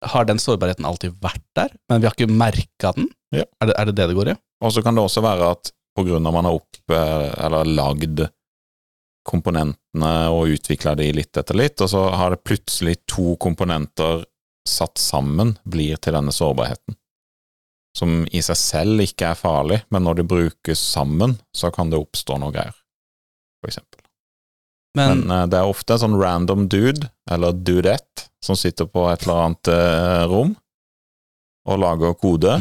Har 0.06 0.28
den 0.30 0.42
sårbarheten 0.42 0.86
alltid 0.86 1.16
vært 1.24 1.46
der, 1.58 1.74
men 1.90 2.02
vi 2.02 2.10
har 2.10 2.16
ikke 2.18 2.30
merka 2.32 2.92
den? 2.98 3.10
Ja. 3.34 3.46
Er, 3.62 3.72
det, 3.72 3.76
er 3.80 3.90
det 3.90 3.96
det 3.98 4.10
det 4.12 4.18
går 4.18 4.34
i? 4.36 4.38
Og 4.64 4.74
så 4.76 4.84
kan 4.86 4.96
det 4.96 5.04
også 5.04 5.24
være 5.26 5.50
at 5.56 5.72
av 5.96 6.34
man 6.34 6.46
har 6.46 6.58
opp, 6.58 6.78
eh, 6.92 7.46
eller 7.46 7.66
lagd 7.66 8.26
komponentene 9.26 10.14
og 10.30 10.52
utvikla 10.54 10.96
de 11.00 11.08
litt 11.16 11.38
etter 11.38 11.58
litt, 11.58 11.82
og 11.82 11.90
så 11.90 12.04
har 12.14 12.34
det 12.34 12.44
plutselig 12.46 13.00
to 13.10 13.36
komponenter 13.42 14.26
satt 14.68 14.98
sammen 15.02 15.56
blir 15.64 15.98
til 15.98 16.14
denne 16.18 16.34
sårbarheten. 16.36 16.98
Som 17.96 18.26
i 18.28 18.42
seg 18.44 18.60
selv 18.60 19.06
ikke 19.06 19.32
er 19.32 19.40
farlig, 19.40 19.80
men 19.90 20.04
når 20.04 20.20
det 20.20 20.30
brukes 20.30 20.82
sammen, 20.82 21.38
så 21.56 21.72
kan 21.72 21.90
det 21.90 22.02
oppstå 22.02 22.38
noe 22.42 22.54
greier, 22.54 22.76
for 23.62 23.72
eksempel. 23.72 24.05
Men, 24.96 25.26
Men 25.26 25.32
eh, 25.32 25.48
det 25.52 25.60
er 25.60 25.70
ofte 25.70 25.96
en 25.96 26.04
sånn 26.06 26.20
random 26.20 26.70
dude, 26.72 27.10
eller 27.32 27.56
dudette, 27.56 28.30
som 28.44 28.58
sitter 28.58 28.88
på 28.90 29.08
et 29.12 29.26
eller 29.26 29.42
annet 29.48 29.72
eh, 29.74 30.24
rom 30.32 30.56
og 31.66 31.80
lager 31.82 32.14
kode, 32.22 32.60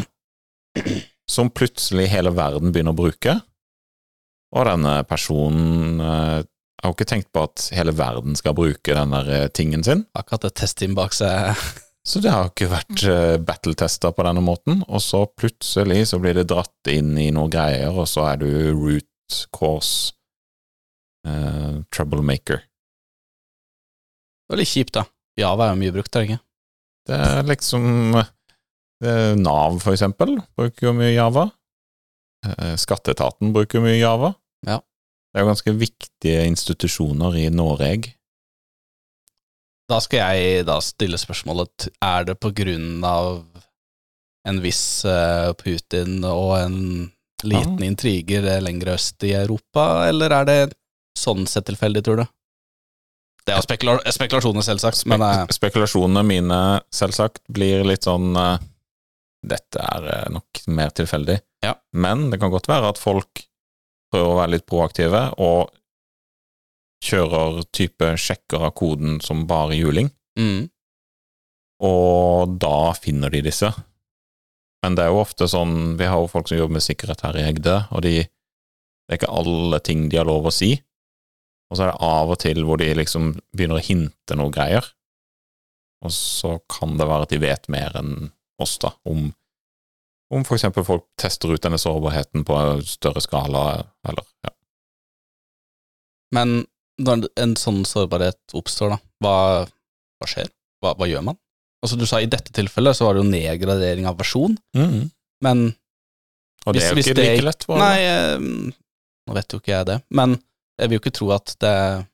som 1.28 1.50
plutselig 1.52 2.08
hele 2.08 2.32
verden 2.34 2.72
begynner 2.72 2.94
å 2.94 3.02
bruke. 3.02 3.36
Og 4.56 4.64
denne 4.70 4.94
personen 5.08 6.00
eh, 6.00 6.40
har 6.80 6.90
jo 6.90 6.96
ikke 6.96 7.10
tenkt 7.12 7.30
på 7.34 7.44
at 7.46 7.68
hele 7.76 7.94
verden 7.96 8.36
skal 8.38 8.56
bruke 8.56 8.96
den 8.96 9.12
der 9.14 9.50
tingen 9.54 9.84
sin, 9.86 10.06
akkurat 10.16 10.48
et 10.48 10.56
testteam 10.58 10.96
bak 10.96 11.14
seg 11.16 11.52
så 12.08 12.20
det 12.20 12.32
har 12.32 12.50
ikke 12.50 12.72
vært 12.72 13.04
battletesta 13.46 14.10
på 14.12 14.26
denne 14.26 14.42
måten. 14.44 14.82
Og 14.88 15.00
så 15.04 15.22
plutselig 15.28 16.10
så 16.10 16.20
blir 16.20 16.36
det 16.36 16.48
dratt 16.50 16.92
inn 16.92 17.14
i 17.20 17.30
noen 17.32 17.52
greier, 17.52 17.92
og 17.92 18.08
så 18.10 18.26
er 18.32 18.42
du 18.42 18.50
root 18.72 19.38
cause 19.56 20.12
eh, 21.26 21.82
troublemaker. 21.94 22.62
Det 24.44 24.52
var 24.52 24.60
litt 24.60 24.70
kjipt, 24.70 24.94
da. 24.98 25.04
Java 25.40 25.66
er 25.68 25.74
jo 25.74 25.80
mye 25.82 25.94
brukt, 25.96 26.14
er 26.14 26.20
det 26.24 26.28
ikke? 26.30 26.42
Det 27.08 27.18
er 27.20 27.46
liksom 27.48 27.84
eh, 28.20 29.34
Nav, 29.40 29.78
for 29.82 29.92
eksempel, 29.96 30.36
bruker 30.56 30.88
jo 30.90 30.94
mye 30.96 31.14
Java. 31.14 31.46
Eh, 32.46 32.74
Skatteetaten 32.80 33.52
bruker 33.56 33.82
mye 33.84 33.98
Java. 33.98 34.34
Ja. 34.68 34.78
Det 34.80 35.40
er 35.40 35.44
jo 35.44 35.50
ganske 35.50 35.74
viktige 35.80 36.44
institusjoner 36.46 37.36
i 37.40 37.48
Norge. 37.52 38.12
Da 39.90 39.98
skal 40.00 40.22
jeg 40.38 40.64
da 40.64 40.78
stille 40.80 41.18
spørsmålet 41.20 41.90
Er 42.00 42.24
det 42.24 42.38
på 42.40 42.48
grunn 42.56 43.02
av 43.04 43.42
en 44.48 44.60
viss 44.64 45.02
Putin 45.60 46.22
og 46.24 46.54
en 46.62 46.78
liten 47.44 47.80
Ja. 47.82 47.88
intriger 47.90 48.46
lenger 48.64 48.94
øst 48.94 49.24
i 49.28 49.34
Europa, 49.36 50.06
eller 50.08 50.32
er 50.32 50.44
det 50.48 50.56
sånn 51.18 51.46
sett 51.50 51.66
tilfeldig, 51.70 52.04
tror 52.04 52.22
du? 52.22 52.26
Det 53.44 53.52
er 53.52 53.64
spekula 53.64 53.98
spekulasjoner, 54.08 54.64
selvsagt, 54.64 55.04
men 55.10 55.22
eh, 55.24 55.42
Spekulasjonene 55.52 56.22
mine, 56.24 56.60
selvsagt, 56.94 57.42
blir 57.52 57.84
litt 57.84 58.06
sånn 58.08 58.32
uh, 58.38 58.56
Dette 59.44 59.80
er 59.84 60.06
eh, 60.14 60.28
nok 60.32 60.62
mer 60.72 60.94
tilfeldig. 60.96 61.36
Ja. 61.64 61.74
Men 61.92 62.30
det 62.32 62.40
kan 62.40 62.52
godt 62.52 62.70
være 62.70 62.94
at 62.94 63.00
folk 63.00 63.44
prøver 64.12 64.30
å 64.30 64.38
være 64.38 64.54
litt 64.54 64.68
proaktive 64.68 65.26
og 65.44 65.74
kjører 67.04 67.66
type 67.74 68.14
sjekker 68.16 68.64
av 68.70 68.72
koden 68.78 69.18
som 69.20 69.44
bare 69.48 69.76
juling, 69.76 70.08
mm, 70.40 70.62
og 71.84 72.54
da 72.62 72.94
finner 72.96 73.34
de 73.34 73.42
disse. 73.44 73.68
Men 74.84 74.96
det 74.96 75.04
er 75.04 75.12
jo 75.12 75.22
ofte 75.22 75.46
sånn 75.48 75.94
Vi 75.96 76.04
har 76.08 76.20
jo 76.20 76.28
folk 76.28 76.48
som 76.50 76.58
jobber 76.58 76.76
med 76.76 76.84
sikkerhet 76.84 77.22
her 77.24 77.36
i 77.40 77.44
Egde, 77.48 77.76
og 77.90 78.04
de 78.04 78.18
Det 78.24 79.12
er 79.12 79.18
ikke 79.18 79.36
alle 79.36 79.80
ting 79.84 80.08
de 80.08 80.16
har 80.20 80.28
lov 80.28 80.48
å 80.48 80.52
si. 80.54 80.74
Og 81.74 81.78
så 81.78 81.88
er 81.88 81.90
det 81.90 82.06
av 82.06 82.30
og 82.30 82.38
til 82.38 82.60
hvor 82.62 82.78
de 82.78 82.86
liksom 82.94 83.32
begynner 83.50 83.80
å 83.80 83.82
hinte 83.82 84.36
noe 84.38 84.52
greier. 84.54 84.86
Og 86.06 86.12
så 86.14 86.52
kan 86.70 86.94
det 87.00 87.08
være 87.08 87.26
at 87.26 87.32
de 87.34 87.40
vet 87.42 87.66
mer 87.72 87.96
enn 87.98 88.28
oss, 88.62 88.76
da, 88.78 88.92
om, 89.10 89.32
om 90.30 90.44
eksempel 90.54 90.84
folk 90.86 91.08
tester 91.18 91.50
ut 91.50 91.64
denne 91.64 91.80
sårbarheten 91.82 92.44
på 92.46 92.58
større 92.86 93.22
skala, 93.24 93.64
eller 94.06 94.28
ja. 94.46 94.52
Men 96.38 96.60
når 97.02 97.26
en 97.42 97.56
sånn 97.58 97.82
sårbarhet 97.88 98.54
oppstår, 98.54 98.94
da, 98.94 99.00
hva, 99.24 99.34
hva 99.66 100.30
skjer? 100.30 100.52
Hva, 100.84 100.94
hva 101.00 101.10
gjør 101.10 101.26
man? 101.32 101.40
Altså 101.82 101.98
Du 101.98 102.06
sa 102.06 102.22
i 102.22 102.30
dette 102.30 102.54
tilfellet 102.54 102.96
så 102.96 103.08
var 103.08 103.16
det 103.18 103.24
jo 103.24 103.32
nedgradering 103.32 104.06
av 104.08 104.20
versjon, 104.22 104.54
men 105.42 105.66
Og 106.64 106.76
det 106.78 106.86
er 106.86 106.94
jo 106.94 107.02
ikke 107.02 107.18
det 107.18 107.26
like 107.34 107.48
lett. 107.50 107.66
var 107.68 107.82
det? 107.82 107.84
Nei, 107.84 107.98
eh, 108.06 108.74
nå 109.26 109.34
vet 109.36 109.52
jo 109.52 109.58
ikke 109.60 109.74
jeg 109.74 109.88
det, 109.90 109.98
men 110.14 110.38
jeg 110.80 110.90
vil 110.90 110.96
jo 110.98 111.02
ikke 111.04 111.14
tro 111.18 111.30
at 111.36 111.54
det 111.62 111.70
er 111.70 112.04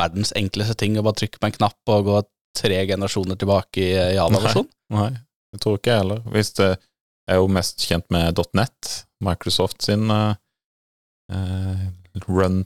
verdens 0.00 0.32
enkleste 0.38 0.76
ting 0.80 0.96
å 0.98 1.04
bare 1.04 1.18
trykke 1.20 1.40
på 1.42 1.48
en 1.50 1.56
knapp 1.58 1.92
og 1.92 2.06
gå 2.08 2.20
tre 2.56 2.78
generasjoner 2.88 3.36
tilbake 3.38 3.82
i 3.84 3.90
Java-versjon. 4.16 4.68
Nei, 4.96 5.10
det 5.52 5.60
tror 5.62 5.76
ikke 5.78 5.92
jeg 5.92 6.02
heller. 6.02 6.22
Hvis 6.34 6.52
det 6.58 6.70
er 7.30 7.38
jo 7.40 7.50
mest 7.52 7.84
kjent 7.86 8.06
med 8.10 8.40
.net, 8.58 8.92
Microsoft 9.22 9.84
sin 9.84 10.08
eh, 10.10 11.84
run, 12.26 12.64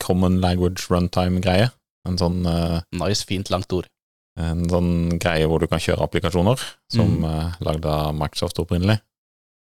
Common 0.00 0.38
Language 0.44 0.86
Runtime-greie. 0.88 1.68
En 2.08 2.18
sånn 2.20 2.44
uh, 2.44 2.78
Nice, 3.00 3.24
fint, 3.24 3.48
langt 3.52 3.72
ord. 3.72 3.88
en 4.36 4.64
sånn 4.68 5.18
greie 5.22 5.46
hvor 5.46 5.60
du 5.62 5.68
kan 5.70 5.78
kjøre 5.78 6.02
applikasjoner, 6.08 6.58
som 6.92 7.20
Mm. 7.20 7.24
uh, 7.24 7.52
lagd 7.62 7.84
av 7.86 8.14
Microsoft 8.18 8.58
opprinnelig. 8.58 8.98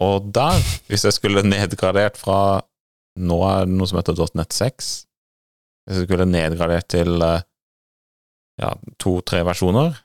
Og 0.02 0.28
der, 0.34 0.60
hvis 0.88 1.04
jeg 1.08 1.14
skulle 1.18 1.42
nedgradert 1.46 2.18
fra 2.18 2.62
Nå 3.20 3.38
er 3.44 3.66
det 3.68 3.76
noe 3.76 3.90
som 3.90 4.00
heter 4.00 4.16
.NET 4.38 4.54
6. 4.56 4.92
Hvis 5.88 5.98
jeg 6.00 6.08
skulle 6.08 6.28
nedgradert 6.30 6.88
til 6.94 7.18
eh, 7.26 7.44
ja, 8.62 8.72
to-tre 9.02 9.42
versjoner, 9.48 9.98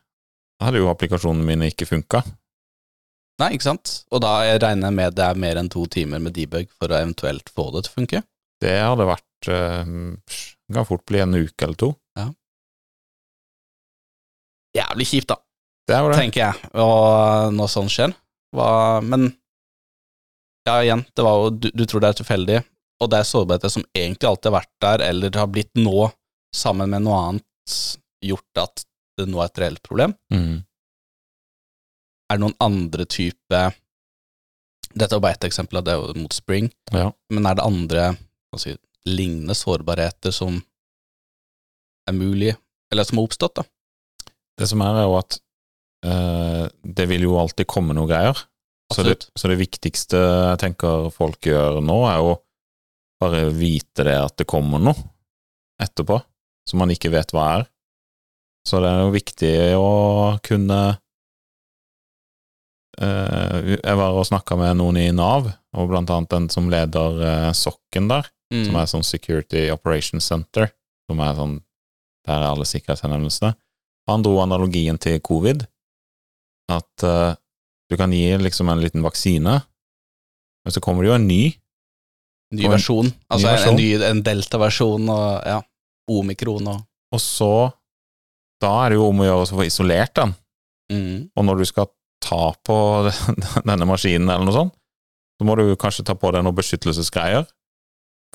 da 0.57 0.69
hadde 0.71 0.81
jo 0.81 0.89
applikasjonene 0.91 1.45
mine 1.47 1.69
ikke 1.71 1.87
funka. 1.87 2.23
Nei, 3.43 3.51
ikke 3.55 3.67
sant? 3.69 3.93
Og 4.17 4.23
da 4.25 4.39
jeg 4.49 4.63
regner 4.65 4.89
jeg 4.89 4.97
med 4.97 5.17
det 5.19 5.25
er 5.27 5.39
mer 5.39 5.61
enn 5.61 5.69
to 5.71 5.85
timer 5.93 6.23
med 6.25 6.33
debug 6.39 6.71
for 6.81 6.89
å 6.89 7.03
eventuelt 7.03 7.53
få 7.53 7.69
det 7.75 7.85
til 7.85 7.93
å 7.93 7.97
funke. 8.01 8.23
Det 8.65 8.73
hadde 8.81 9.05
vært 9.11 9.51
eh, 9.53 9.91
Det 10.67 10.75
kan 10.79 10.89
fort 10.89 11.05
bli 11.07 11.21
en 11.23 11.37
uke 11.37 11.67
eller 11.69 11.79
to. 11.85 11.93
Jævlig 14.77 15.07
kjipt, 15.09 15.31
da, 15.31 15.37
Det 15.89 15.97
det. 16.11 16.17
tenker 16.19 16.41
jeg, 16.43 16.71
og 16.83 17.53
når 17.57 17.69
sånn 17.73 17.87
skjer. 17.89 18.13
Hva, 18.53 19.01
men 19.01 19.31
ja, 20.69 20.75
igjen, 20.85 21.05
det 21.17 21.25
var 21.25 21.39
jo 21.41 21.53
du, 21.57 21.69
du 21.73 21.85
tror 21.89 22.03
det 22.05 22.11
er 22.11 22.19
tilfeldig, 22.19 22.59
og 23.03 23.11
det 23.13 23.19
er 23.21 23.29
sårbarheter 23.29 23.73
som 23.73 23.85
egentlig 23.97 24.29
alltid 24.29 24.51
har 24.51 24.57
vært 24.61 24.73
der, 24.85 25.03
eller 25.11 25.37
har 25.37 25.51
blitt 25.53 25.73
nå, 25.77 26.07
sammen 26.57 26.89
med 26.95 27.05
noe 27.05 27.19
annet, 27.29 27.75
gjort 28.25 28.61
at 28.63 28.85
det 29.19 29.27
nå 29.29 29.41
er 29.43 29.51
et 29.51 29.61
reelt 29.61 29.83
problem. 29.85 30.15
Mm. 30.33 30.63
Er 32.31 32.39
det 32.39 32.43
noen 32.43 32.57
andre 32.65 33.05
type 33.07 33.61
Dette 34.97 35.13
er 35.13 35.21
bare 35.21 35.37
ett 35.37 35.45
eksempel, 35.45 35.83
det 35.85 35.93
er 35.93 36.01
jo 36.01 36.15
mot 36.23 36.33
Spring, 36.33 36.71
Ja. 36.95 37.11
men 37.29 37.45
er 37.47 37.59
det 37.59 37.65
andre 37.67 38.05
si, 38.57 38.73
lignende 39.05 39.53
sårbarheter 39.55 40.33
som 40.33 40.57
er 42.09 42.15
mulig, 42.17 42.55
eller 42.93 43.05
som 43.05 43.19
har 43.19 43.27
oppstått, 43.29 43.59
da? 43.61 43.65
Det 44.57 44.69
som 44.71 44.81
er, 44.81 45.03
er 45.03 45.05
jo 45.05 45.19
at 45.19 45.37
øh, 46.07 46.65
det 46.97 47.09
vil 47.11 47.27
jo 47.29 47.37
alltid 47.37 47.69
komme 47.69 47.93
noe 47.93 48.09
greier. 48.09 48.41
Så 48.95 49.03
det, 49.05 49.27
så 49.37 49.51
det 49.51 49.59
viktigste 49.61 50.17
jeg 50.17 50.59
tenker 50.63 51.11
folk 51.13 51.45
gjør 51.45 51.83
nå, 51.85 51.99
er 52.09 52.23
jo 52.23 52.37
bare 53.21 53.47
vite 53.57 54.05
det 54.05 54.17
at 54.21 54.37
det 54.37 54.47
kommer 54.51 54.83
noe 54.83 54.97
etterpå, 55.83 56.19
som 56.69 56.81
man 56.83 56.93
ikke 56.93 57.11
vet 57.13 57.33
hva 57.33 57.47
er. 57.61 57.67
Så 58.67 58.81
det 58.83 58.91
er 58.91 59.03
jo 59.05 59.13
viktig 59.15 59.53
å 59.79 59.91
kunne 60.45 60.81
eh, 63.01 63.77
Jeg 63.77 63.99
var 63.99 64.17
og 64.17 64.27
snakka 64.29 64.57
med 64.59 64.79
noen 64.81 64.99
i 65.01 65.11
Nav, 65.15 65.49
og 65.77 65.91
blant 65.93 66.11
annet 66.13 66.33
den 66.33 66.49
som 66.53 66.71
leder 66.73 67.21
eh, 67.23 67.53
sokken 67.57 68.09
der, 68.13 68.29
som 68.53 68.75
Mm. 68.75 68.77
er 68.79 68.87
sånn 68.87 69.03
Security 69.03 69.65
Operations 69.75 70.23
Center, 70.25 70.69
som 71.11 71.19
er 71.21 71.33
sånn 71.35 71.57
Der 72.27 72.41
er 72.43 72.49
alle 72.51 72.65
sikkerhetshenvendelsene. 72.67 73.53
Han 74.09 74.23
dro 74.23 74.37
analogien 74.43 74.99
til 74.99 75.21
covid, 75.21 75.65
at 76.71 77.03
eh, 77.07 77.35
du 77.91 77.97
kan 77.97 78.11
gi 78.11 78.37
liksom 78.39 78.69
en 78.69 78.81
liten 78.83 79.03
vaksine, 79.03 79.61
men 79.63 80.73
så 80.75 80.81
kommer 80.83 81.03
det 81.03 81.11
jo 81.13 81.15
en 81.15 81.27
ny, 81.29 81.55
Ny 82.55 82.69
versjon. 82.71 83.09
Altså 83.33 83.49
versjon. 83.51 83.75
en, 83.75 83.81
ny, 83.81 83.89
en 84.07 84.23
delta-versjon 84.23 85.09
og 85.11 85.49
ja, 85.49 85.59
omikron 86.13 86.69
og 86.71 86.85
og 87.15 87.23
så 87.23 87.53
Da 88.63 88.73
er 88.85 88.93
det 88.93 88.99
jo 88.99 89.11
om 89.11 89.21
å 89.21 89.27
gjøre 89.27 89.45
å 89.45 89.51
få 89.59 89.67
isolert 89.67 90.15
den. 90.17 90.35
mm. 90.93 91.17
Og 91.37 91.45
når 91.45 91.61
du 91.61 91.69
skal 91.69 91.91
ta 92.25 92.55
på 92.65 92.77
denne 93.69 93.89
maskinen 93.89 94.31
eller 94.31 94.47
noe 94.49 94.57
sånt, 94.57 94.75
så 95.37 95.45
må 95.45 95.55
du 95.59 95.77
kanskje 95.77 96.07
ta 96.09 96.15
på 96.17 96.31
deg 96.33 96.45
noen 96.45 96.57
beskyttelsesgreier. 96.57 97.45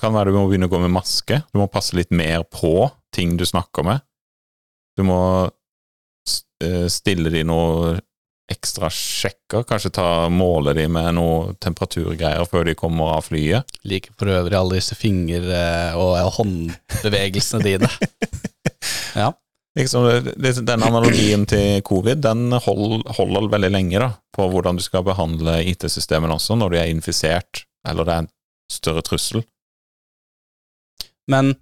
Kan 0.00 0.14
være 0.14 0.30
du 0.30 0.38
må 0.38 0.46
begynne 0.46 0.68
å 0.70 0.72
gå 0.72 0.78
med 0.78 0.94
maske. 0.94 1.40
Du 1.50 1.58
må 1.58 1.66
passe 1.70 1.96
litt 1.98 2.14
mer 2.14 2.46
på 2.46 2.86
ting 3.14 3.34
du 3.36 3.44
snakker 3.46 3.84
med. 3.86 4.04
Du 4.96 5.02
må 5.06 5.18
eh, 6.62 6.86
stille 6.86 7.32
de 7.34 7.42
noe 7.48 7.96
ekstra 8.52 8.88
sjekker, 8.92 9.64
kanskje 9.68 9.90
ta, 9.98 10.06
måle 10.32 10.74
de 10.76 10.84
med 10.92 11.14
noe 11.18 11.54
temperaturgreier 11.62 12.44
før 12.50 12.68
de 12.68 12.76
kommer 12.78 13.16
av 13.16 13.26
flyet. 13.30 13.68
Like 13.88 14.12
for 14.18 14.30
øvrig 14.32 14.58
alle 14.58 14.78
disse 14.78 14.96
finger- 14.98 15.48
eh, 15.48 15.96
og 15.98 16.16
eh, 16.20 16.30
håndbevegelsene 16.38 17.64
dine. 17.66 17.92
Ja. 19.12 19.26
Liksom, 19.76 20.06
den 20.64 20.82
analogien 20.84 21.42
til 21.48 21.82
covid 21.84 22.22
den 22.24 22.52
hold, 22.64 23.02
holder 23.16 23.48
veldig 23.52 23.68
lenge 23.72 24.00
da, 24.00 24.08
på 24.32 24.46
hvordan 24.52 24.76
du 24.76 24.82
skal 24.84 25.04
behandle 25.04 25.58
IT-systemene 25.68 26.36
også 26.36 26.56
når 26.60 26.72
de 26.74 26.80
er 26.80 26.92
infisert, 26.92 27.62
eller 27.88 28.08
det 28.08 28.14
er 28.14 28.24
en 28.24 28.30
større 28.72 29.04
trussel. 29.04 29.44
Men 31.30 31.54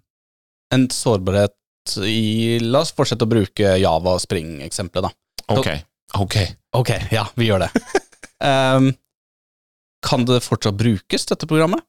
en 0.75 0.87
sårbarhet 0.95 1.55
i 2.07 2.59
La 2.63 2.85
oss 2.85 2.95
fortsette 2.95 3.27
å 3.27 3.31
bruke 3.31 3.75
Java 3.83 4.15
og 4.17 4.23
Spring-eksempelet, 4.23 5.11
da. 5.11 5.57
Ok, 5.57 5.71
ok. 6.19 6.37
Ok, 6.77 6.91
ja, 7.13 7.27
vi 7.37 7.47
gjør 7.51 7.65
det. 7.67 7.71
um, 8.47 8.91
kan 10.07 10.25
det 10.25 10.41
fortsatt 10.45 10.75
brukes, 10.79 11.27
dette 11.27 11.47
programmet? 11.51 11.83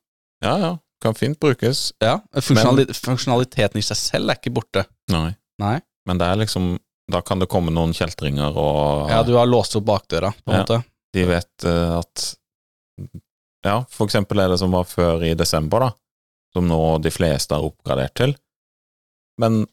Ja, 0.44 0.58
ja. 0.60 0.72
Kan 1.02 1.16
fint 1.18 1.40
brukes. 1.42 1.94
Ja. 2.02 2.20
Funksjonali 2.38 2.86
funksjonaliteten 2.94 3.80
i 3.82 3.86
seg 3.86 3.98
selv 3.98 4.30
er 4.30 4.38
ikke 4.38 4.54
borte. 4.54 4.84
Nei. 5.10 5.32
Nei. 5.62 5.80
Men 6.06 6.18
det 6.22 6.28
er 6.30 6.40
liksom 6.42 6.76
Da 7.12 7.20
kan 7.26 7.42
det 7.42 7.48
komme 7.50 7.74
noen 7.74 7.92
kjeltringer, 7.94 8.56
og 8.56 9.10
Ja, 9.10 9.24
du 9.26 9.34
har 9.36 9.50
låst 9.50 9.76
opp 9.76 9.84
bakdøra, 9.90 10.30
på 10.46 10.52
en 10.54 10.60
Ja. 10.60 10.62
måte. 10.62 10.78
de 11.14 11.26
vet 11.26 11.66
uh, 11.66 11.98
at 12.00 12.36
Ja, 13.66 13.84
for 13.90 14.06
eksempel 14.08 14.40
er 14.40 14.50
det 14.50 14.60
som 14.62 14.72
var 14.72 14.86
før 14.86 15.24
i 15.26 15.34
desember, 15.38 15.80
da, 15.80 15.90
som 16.54 16.68
nå 16.70 17.02
de 17.02 17.10
fleste 17.12 17.54
har 17.54 17.66
oppgradert 17.66 18.14
til. 18.16 18.36
Men 19.42 19.66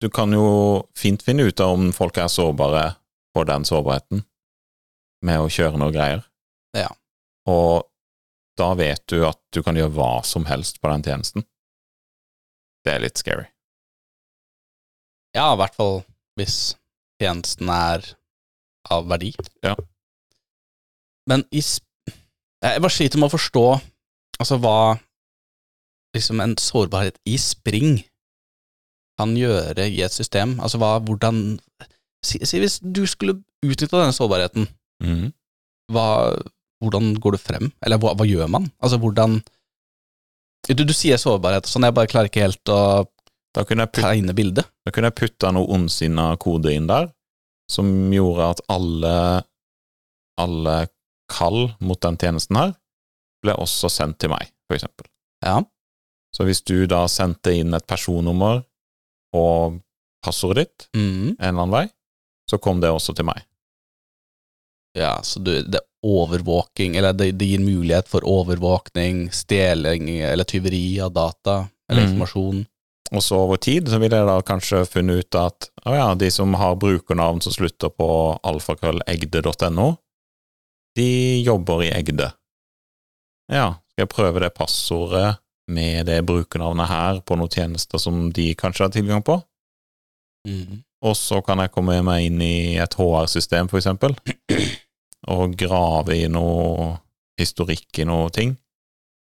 du 0.00 0.08
kan 0.10 0.32
jo 0.32 0.86
fint 0.96 1.22
finne 1.22 1.46
ut 1.50 1.60
av 1.60 1.74
om 1.76 1.90
folk 1.92 2.16
er 2.18 2.28
sårbare 2.32 2.96
på 3.34 3.44
den 3.48 3.66
sårbarheten 3.68 4.24
med 5.26 5.42
å 5.42 5.50
kjøre 5.52 5.78
noe 5.80 5.94
greier. 5.94 6.24
Ja. 6.76 6.90
Og 7.50 7.86
da 8.60 8.72
vet 8.78 9.04
du 9.10 9.22
at 9.28 9.40
du 9.54 9.62
kan 9.64 9.78
gjøre 9.78 9.94
hva 9.96 10.12
som 10.26 10.46
helst 10.48 10.80
på 10.80 10.90
den 10.92 11.04
tjenesten. 11.06 11.46
Det 12.84 12.94
er 12.94 13.04
litt 13.04 13.20
scary. 13.20 13.46
Ja, 15.36 15.52
i 15.52 15.60
hvert 15.60 15.76
fall 15.76 16.00
hvis 16.40 16.74
tjenesten 17.20 17.70
er 17.72 18.04
av 18.90 19.06
verdi. 19.10 19.34
Ja. 19.64 19.76
Men 21.28 21.44
i 21.52 21.60
Jeg 21.60 22.80
bare 22.84 22.92
sliter 22.92 23.20
med 23.20 23.30
å 23.30 23.32
forstå 23.32 23.64
altså 24.40 24.56
hva 24.60 24.98
liksom 26.16 26.42
en 26.42 26.56
sårbarhet 26.60 27.16
i 27.24 27.38
spring 27.40 28.02
kan 29.20 29.32
gjøre 29.36 29.86
i 29.88 30.02
et 30.04 30.12
system. 30.12 30.58
Altså 30.60 30.80
hva, 30.80 30.98
hvordan 31.00 31.60
Si, 32.26 32.40
si 32.44 32.60
hvis 32.60 32.78
du 32.82 33.06
skulle 33.08 33.38
utnytta 33.64 34.00
denne 34.00 34.16
sårbarheten, 34.16 34.66
mm. 35.04 35.30
hva, 35.92 36.08
hvordan 36.84 37.14
går 37.20 37.36
du 37.36 37.40
frem? 37.40 37.70
Eller 37.84 38.00
hva, 38.00 38.12
hva 38.18 38.26
gjør 38.28 38.50
man? 38.52 38.68
Altså 38.82 39.00
hvordan 39.00 39.38
du, 40.68 40.84
du 40.84 40.92
sier 40.94 41.20
sårbarhet 41.20 41.64
og 41.64 41.72
sånn, 41.72 41.86
jeg 41.88 41.96
bare 41.96 42.10
klarer 42.10 42.28
ikke 42.28 42.44
helt 42.44 42.72
å 42.72 42.80
tegne 43.56 44.34
bildet. 44.36 44.68
Da 44.84 44.92
kunne 44.94 45.10
jeg 45.10 45.18
putta 45.22 45.50
noe 45.54 45.68
ondsinna 45.72 46.34
kode 46.40 46.74
inn 46.76 46.88
der, 46.90 47.08
som 47.70 47.88
gjorde 48.12 48.50
at 48.54 48.62
alle, 48.70 49.14
alle 50.40 50.76
kall 51.30 51.70
mot 51.80 52.00
den 52.02 52.18
tjenesten 52.20 52.58
her 52.58 52.74
ble 53.40 53.54
også 53.56 53.88
sendt 53.92 54.18
til 54.20 54.32
meg, 54.34 54.50
for 54.68 54.76
eksempel. 54.76 55.08
Ja. 55.44 55.62
Så 56.36 56.44
hvis 56.46 56.60
du 56.66 56.84
da 56.90 57.06
sendte 57.10 57.54
inn 57.56 57.74
et 57.74 57.86
personnummer 57.88 58.60
og 59.36 59.80
passordet 60.24 60.66
ditt 60.66 60.88
mm. 60.92 61.38
en 61.38 61.48
eller 61.48 61.62
annen 61.62 61.74
vei, 61.74 61.86
så 62.50 62.58
kom 62.58 62.82
det 62.82 62.90
også 62.90 63.14
til 63.16 63.28
meg. 63.30 63.44
Ja, 64.98 65.20
så 65.22 65.38
du, 65.38 65.52
det 65.62 65.78
er 65.78 65.86
overvåking, 66.06 66.96
eller 66.98 67.14
det, 67.14 67.30
det 67.38 67.46
gir 67.52 67.62
mulighet 67.62 68.08
for 68.10 68.26
overvåkning, 68.26 69.28
stjeling 69.34 70.08
eller 70.18 70.48
tyveri 70.48 70.98
av 71.02 71.14
data 71.14 71.56
eller 71.90 72.02
mm. 72.02 72.08
informasjon. 72.08 72.64
Og 73.10 73.22
så 73.22 73.38
over 73.42 73.58
tid 73.58 73.88
så 73.90 73.98
ville 73.98 74.18
jeg 74.18 74.28
da 74.28 74.38
kanskje 74.46 74.84
funnet 74.86 75.24
ut 75.24 75.38
at 75.38 75.70
å 75.86 75.94
ja, 75.96 76.08
de 76.14 76.30
som 76.30 76.54
har 76.58 76.78
brukernavn 76.78 77.42
som 77.42 77.54
slutter 77.54 77.90
på 77.90 78.08
alfakrøllegde.no, 78.46 79.88
de 80.98 81.10
jobber 81.46 81.86
i 81.86 81.92
Egde. 81.94 82.30
Ja, 83.50 83.80
skal 83.90 84.04
jeg 84.04 84.12
prøve 84.12 84.42
det 84.44 84.52
passordet 84.54 85.40
med 85.70 86.06
det 86.10 86.20
brukernavnet 86.26 86.90
her 86.90 87.20
på 87.26 87.38
noen 87.38 87.50
tjenester 87.50 88.02
som 88.02 88.28
de 88.34 88.52
kanskje 88.58 88.86
har 88.86 88.94
tilgang 88.94 89.26
på? 89.26 89.40
Mhm. 90.48 90.84
Og 91.02 91.14
så 91.16 91.38
kan 91.44 91.58
jeg 91.62 91.72
komme 91.72 91.96
meg 92.04 92.26
inn 92.28 92.40
i 92.44 92.76
et 92.76 92.94
HR-system, 92.98 93.70
for 93.72 93.80
eksempel, 93.80 94.12
og 95.32 95.54
grave 95.56 96.16
i 96.18 96.26
noe 96.28 96.90
historikk 97.40 98.02
i 98.02 98.04
noe 98.08 98.28
ting. 98.34 98.56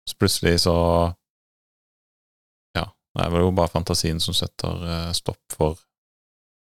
Så 0.08 0.18
plutselig 0.20 0.60
så 0.68 0.76
Ja, 2.76 2.86
det 3.16 3.26
er 3.26 3.32
vel 3.34 3.46
jo 3.48 3.52
bare 3.56 3.72
fantasien 3.72 4.20
som 4.22 4.36
setter 4.38 4.84
eh, 4.84 5.12
stopp 5.18 5.40
for 5.56 5.78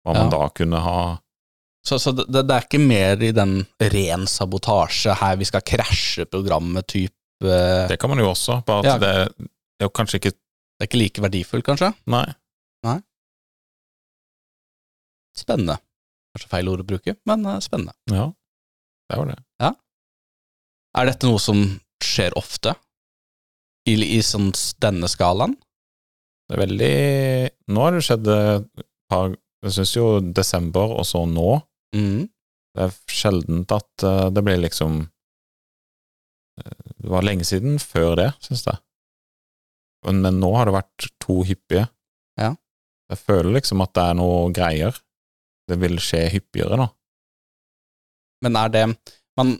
hva 0.03 0.13
man 0.15 0.29
Ja. 0.31 0.37
da 0.37 0.49
kunne 0.55 0.79
ha 0.83 0.97
Så, 1.85 1.99
så 1.99 2.13
det, 2.15 2.25
det 2.31 2.49
er 2.55 2.63
ikke 2.65 2.79
mer 2.79 3.19
i 3.21 3.31
den 3.35 3.65
ren 3.79 4.23
sabotasje 4.27 5.13
her, 5.19 5.35
vi 5.39 5.45
skal 5.49 5.61
krasje 5.67 6.25
programmet 6.31 6.87
type 6.87 7.13
Det 7.43 7.89
Det 7.91 7.99
kan 7.99 8.09
man 8.09 8.19
jo 8.23 8.29
også, 8.31 8.61
bare 8.65 8.79
at 8.79 8.85
Ja. 8.85 8.97
det, 8.97 9.13
det 9.37 9.83
er 9.83 9.89
jo 9.89 9.95
kanskje 9.99 10.19
ikke 10.21 10.31
Det 10.31 10.81
er 10.81 10.87
ikke 10.89 11.01
like 11.03 11.21
verdifullt, 11.21 11.65
kanskje? 11.67 11.91
Nei. 12.07 12.25
Nei. 12.87 12.97
Spennende. 15.37 15.79
Kanskje 16.33 16.49
feil 16.51 16.69
ord 16.71 16.83
å 16.83 16.87
bruke, 16.87 17.15
men 17.29 17.45
eh, 17.49 17.59
spennende. 17.63 17.93
Ja, 18.11 18.29
det 19.09 19.19
var 19.19 19.29
det. 19.31 19.39
det. 19.61 19.71
Er 20.93 21.09
dette 21.09 21.29
noe 21.29 21.41
som 21.41 21.63
skjer 22.03 22.35
ofte? 22.37 22.75
I, 23.89 23.97
i 23.99 24.21
sånn 24.23 24.53
denne 24.79 25.09
skalaen? 25.11 25.57
Det 26.47 26.55
er 26.55 26.61
veldig 26.61 26.93
Nå 27.75 27.81
har 27.83 27.95
det 27.95 28.03
skjedd 28.05 28.29
et 28.31 28.85
par 29.11 29.33
Jeg 29.63 29.73
syns 29.75 29.91
jo 29.95 30.05
desember 30.23 30.93
og 30.99 31.05
så 31.07 31.25
nå 31.27 31.57
Mm. 31.93 32.23
Det 32.73 32.85
er 32.87 32.93
sjeldent 33.13 33.69
at 33.75 34.03
eh, 34.07 34.29
det 34.33 34.41
blir 34.41 34.57
liksom 34.63 34.95
eh, 36.57 36.87
Det 36.97 37.11
var 37.11 37.21
lenge 37.21 37.45
siden 37.45 37.75
før 37.77 38.15
det, 38.17 38.31
syns 38.41 38.63
jeg. 38.65 38.79
Men, 40.07 40.23
men 40.25 40.39
nå 40.41 40.49
har 40.57 40.65
det 40.65 40.73
vært 40.79 41.05
to 41.21 41.43
hyppige. 41.45 41.85
Ja. 42.41 42.55
Jeg 43.13 43.21
føler 43.21 43.53
liksom 43.59 43.83
at 43.85 43.93
det 43.93 44.07
er 44.09 44.17
noe 44.17 44.49
greier. 44.57 44.97
Det 45.69 45.77
vil 45.79 45.99
skje 46.03 46.25
hyppigere 46.33 46.79
da. 46.81 46.89
Men 48.43 48.57
er 48.59 48.73
det 48.73 48.83
Man 49.39 49.55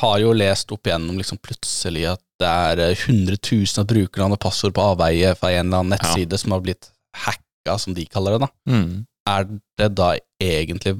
har 0.00 0.18
jo 0.20 0.32
lest 0.34 0.72
opp 0.74 0.88
igjennom 0.88 1.18
liksom 1.20 1.38
plutselig 1.40 2.02
at 2.10 2.22
det 2.40 2.48
er 2.48 2.80
eh, 2.88 3.04
100 3.06 3.36
000 3.38 3.82
av 3.82 3.86
brukerne 3.88 4.36
og 4.36 4.40
passord 4.42 4.74
på 4.76 4.82
avveie 4.92 5.30
fra 5.38 5.52
en 5.54 5.68
eller 5.68 5.82
annen 5.82 5.94
nettside 5.94 6.38
som 6.40 6.54
har 6.56 6.64
blitt 6.64 6.90
hacka, 7.16 7.76
som 7.78 7.94
de 7.96 8.04
kaller 8.10 8.36
det. 8.36 8.48
da. 8.48 8.50
Er 9.30 9.46
det 9.78 9.88
da 9.96 10.10
egentlig 10.42 10.96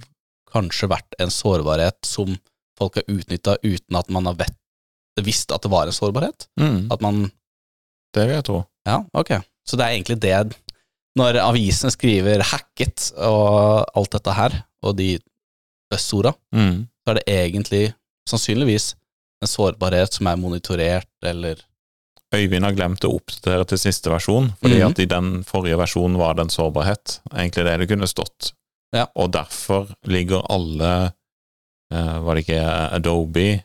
kanskje 0.53 0.91
vært 0.91 1.17
en 1.23 1.33
sårbarhet 1.35 1.99
som 2.07 2.37
folk 2.79 3.01
har 3.01 3.11
utnytta 3.11 3.57
uten 3.65 3.99
at 3.99 4.11
man 4.13 4.31
har 4.31 4.39
visst 5.21 5.53
at 5.53 5.67
det 5.67 5.73
var 5.73 5.91
en 5.91 5.97
sårbarhet? 5.97 6.49
Mm. 6.61 6.89
At 6.93 7.03
man 7.05 7.31
Det 8.15 8.27
vil 8.27 8.35
jeg 8.39 8.45
tro. 8.49 8.65
Ja, 8.89 9.03
ok. 9.15 9.37
Så 9.69 9.77
det 9.79 9.85
er 9.87 9.95
egentlig 9.95 10.21
det 10.23 10.39
Når 11.21 11.37
avisene 11.43 11.91
skriver 11.93 12.41
'hacket' 12.47 13.11
og 13.19 13.87
alt 13.97 14.11
dette 14.17 14.33
her, 14.37 14.55
og 14.83 14.97
de 14.97 15.19
buzzorda, 15.91 16.33
Mm. 16.55 16.87
så 17.05 17.11
er 17.11 17.15
det 17.21 17.27
egentlig 17.27 17.95
sannsynligvis 18.29 18.95
en 19.43 19.49
sårbarhet 19.49 20.13
som 20.17 20.27
er 20.27 20.37
monitorert, 20.37 21.09
eller 21.23 21.57
Øyvind 22.33 22.63
har 22.63 22.73
glemt 22.77 23.03
å 23.03 23.11
oppdatere 23.19 23.65
til 23.67 23.79
siste 23.79 24.07
versjon, 24.09 24.53
fordi 24.63 24.79
Mhm. 24.79 24.91
at 24.91 24.99
i 25.01 25.05
den 25.05 25.43
forrige 25.43 25.77
versjonen 25.77 26.17
var 26.17 26.35
det 26.35 26.43
en 26.43 26.49
sårbarhet. 26.49 27.19
Egentlig 27.35 27.65
det 27.65 27.79
det 27.81 27.89
kunne 27.89 28.07
stått. 28.07 28.53
Ja. 28.95 29.07
Og 29.17 29.33
derfor 29.33 29.89
ligger 30.07 30.47
alle 30.49 31.13
eh, 31.93 32.19
Var 32.23 32.35
det 32.37 32.47
ikke 32.47 32.93
Adobe? 32.93 33.65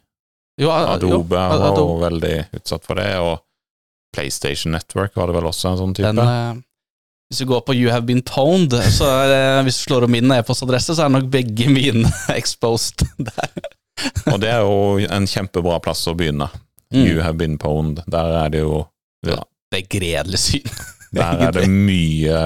Jo, 0.58 0.66
jo, 0.66 0.72
Adobe 0.72 1.38
a- 1.38 1.58
var 1.60 1.78
jo 1.78 2.00
veldig 2.00 2.50
utsatt 2.56 2.84
for 2.84 2.96
det, 2.96 3.16
og 3.20 3.40
PlayStation 4.16 4.72
Network 4.72 5.14
var 5.16 5.28
det 5.28 5.36
vel 5.36 5.44
også 5.44 5.70
en 5.72 5.78
sånn 5.78 5.94
type. 5.94 6.16
Den, 6.16 6.18
eh, 6.18 6.62
Hvis 7.30 7.40
du 7.42 7.46
går 7.50 7.62
på 7.66 7.74
You 7.74 7.90
have 7.90 8.06
been 8.06 8.22
pwned, 8.22 8.74
så 8.94 9.08
er 9.10 9.28
det, 9.32 9.40
hvis 9.66 9.80
du 9.80 9.88
slår 9.90 10.06
om 10.06 10.12
min 10.14 10.32
e-postadresse, 10.36 10.94
så 10.96 11.06
er 11.08 11.14
nok 11.16 11.26
begge 11.34 11.66
mine 11.74 12.12
exposed 12.40 13.02
der. 13.18 13.72
Og 14.30 14.38
det 14.44 14.52
er 14.52 14.62
jo 14.62 15.00
en 15.10 15.26
kjempebra 15.30 15.80
plass 15.82 16.04
å 16.12 16.14
begynne. 16.18 16.50
Mm. 16.94 17.02
You 17.08 17.22
have 17.26 17.38
been 17.40 17.58
pwned. 17.58 18.04
Der 18.12 18.36
er 18.44 18.52
det 18.54 18.62
jo 18.62 18.84
Begredelig 19.74 20.38
syn. 20.40 20.68
Der 21.16 21.40
er 21.48 21.52
det 21.56 21.66
mye 21.72 22.40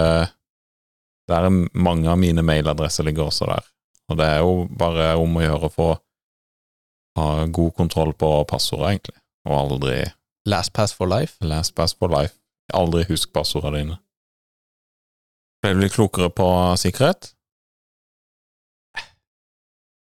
Der 1.30 1.46
er 1.48 1.56
mange 1.74 2.08
av 2.10 2.18
mine 2.22 2.42
mailadresser 2.46 3.04
ligger 3.06 3.28
også 3.28 3.48
der. 3.50 3.66
Og 4.10 4.18
det 4.18 4.26
er 4.26 4.40
jo 4.46 4.54
bare 4.80 5.12
om 5.20 5.36
å 5.38 5.44
gjøre 5.44 5.68
å 5.68 5.74
få 5.74 5.88
ha 7.20 7.28
god 7.46 7.74
kontroll 7.78 8.14
på 8.18 8.30
passordet, 8.50 8.94
egentlig. 8.96 9.18
Og 9.50 9.56
aldri 9.58 9.98
Last 10.50 10.72
pass 10.74 10.94
for 10.96 11.10
life. 11.12 11.36
last 11.46 11.76
pass 11.76 11.94
for 11.94 12.10
life. 12.14 12.34
Aldri 12.74 13.04
husk 13.10 13.34
passordene 13.36 13.82
dine. 13.84 13.98
Ble 15.64 15.74
du 15.76 15.82
litt 15.84 15.96
klokere 15.96 16.30
på 16.32 16.46
sikkerhet? 16.80 17.34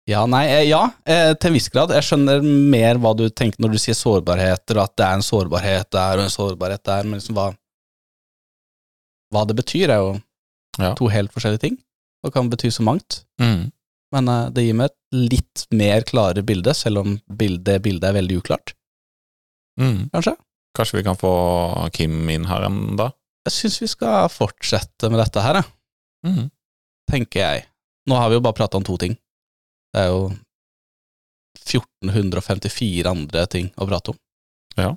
Ja, 0.07 0.21
nei, 0.29 0.45
eh, 0.47 0.63
ja, 0.69 0.85
eh, 1.05 1.33
til 1.35 1.49
en 1.49 1.55
viss 1.57 1.67
grad. 1.67 1.91
Jeg 1.91 2.05
skjønner 2.07 2.43
mer 2.71 2.95
hva 3.03 3.11
du 3.19 3.25
tenker 3.29 3.59
når 3.59 3.73
du 3.75 3.79
sier 3.83 3.95
sårbarheter, 3.97 4.79
at 4.79 4.93
det 4.95 5.03
er 5.03 5.17
en 5.17 5.25
sårbarhet 5.25 5.89
der 5.91 6.21
og 6.21 6.23
en 6.23 6.31
sårbarhet 6.31 6.83
der, 6.87 7.03
men 7.07 7.19
liksom 7.19 7.35
hva 7.39 7.49
Hva 9.35 9.41
det 9.45 9.57
betyr, 9.57 9.89
er 9.91 9.97
jo 9.99 10.11
Ja. 10.79 10.93
to 10.95 11.09
helt 11.11 11.33
forskjellige 11.33 11.59
ting, 11.59 11.77
og 12.23 12.31
kan 12.31 12.47
bety 12.49 12.69
så 12.71 12.79
mangt. 12.85 13.25
Mm. 13.41 13.73
Men 14.13 14.29
eh, 14.29 14.49
det 14.55 14.63
gir 14.63 14.73
meg 14.79 14.85
et 14.91 14.97
litt 15.11 15.65
mer 15.73 16.01
klare 16.07 16.41
bilde, 16.45 16.71
selv 16.73 16.99
om 16.99 17.17
bildet, 17.27 17.81
bildet 17.83 18.07
er 18.07 18.13
veldig 18.21 18.37
uklart, 18.41 18.73
Mm. 19.77 20.09
kanskje. 20.13 20.37
Kanskje 20.77 20.93
vi 20.99 21.03
kan 21.03 21.17
få 21.17 21.91
Kim 21.91 22.29
inn 22.29 22.45
her 22.45 22.61
enda? 22.69 23.11
Jeg 23.47 23.55
syns 23.55 23.79
vi 23.79 23.87
skal 23.87 24.27
fortsette 24.31 25.09
med 25.11 25.21
dette 25.21 25.43
her, 25.43 25.61
jeg. 25.61 25.73
Mm. 26.27 26.47
tenker 27.07 27.39
jeg. 27.39 27.65
Nå 28.09 28.17
har 28.19 28.27
vi 28.27 28.35
jo 28.35 28.43
bare 28.43 28.57
prata 28.57 28.79
om 28.79 28.83
to 28.83 28.97
ting. 28.99 29.13
Det 29.95 30.01
er 30.01 30.09
jo 30.11 30.25
1454 31.67 33.07
andre 33.07 33.45
ting 33.51 33.69
å 33.79 33.87
prate 33.87 34.11
om. 34.11 34.19
Ja. 34.75 34.89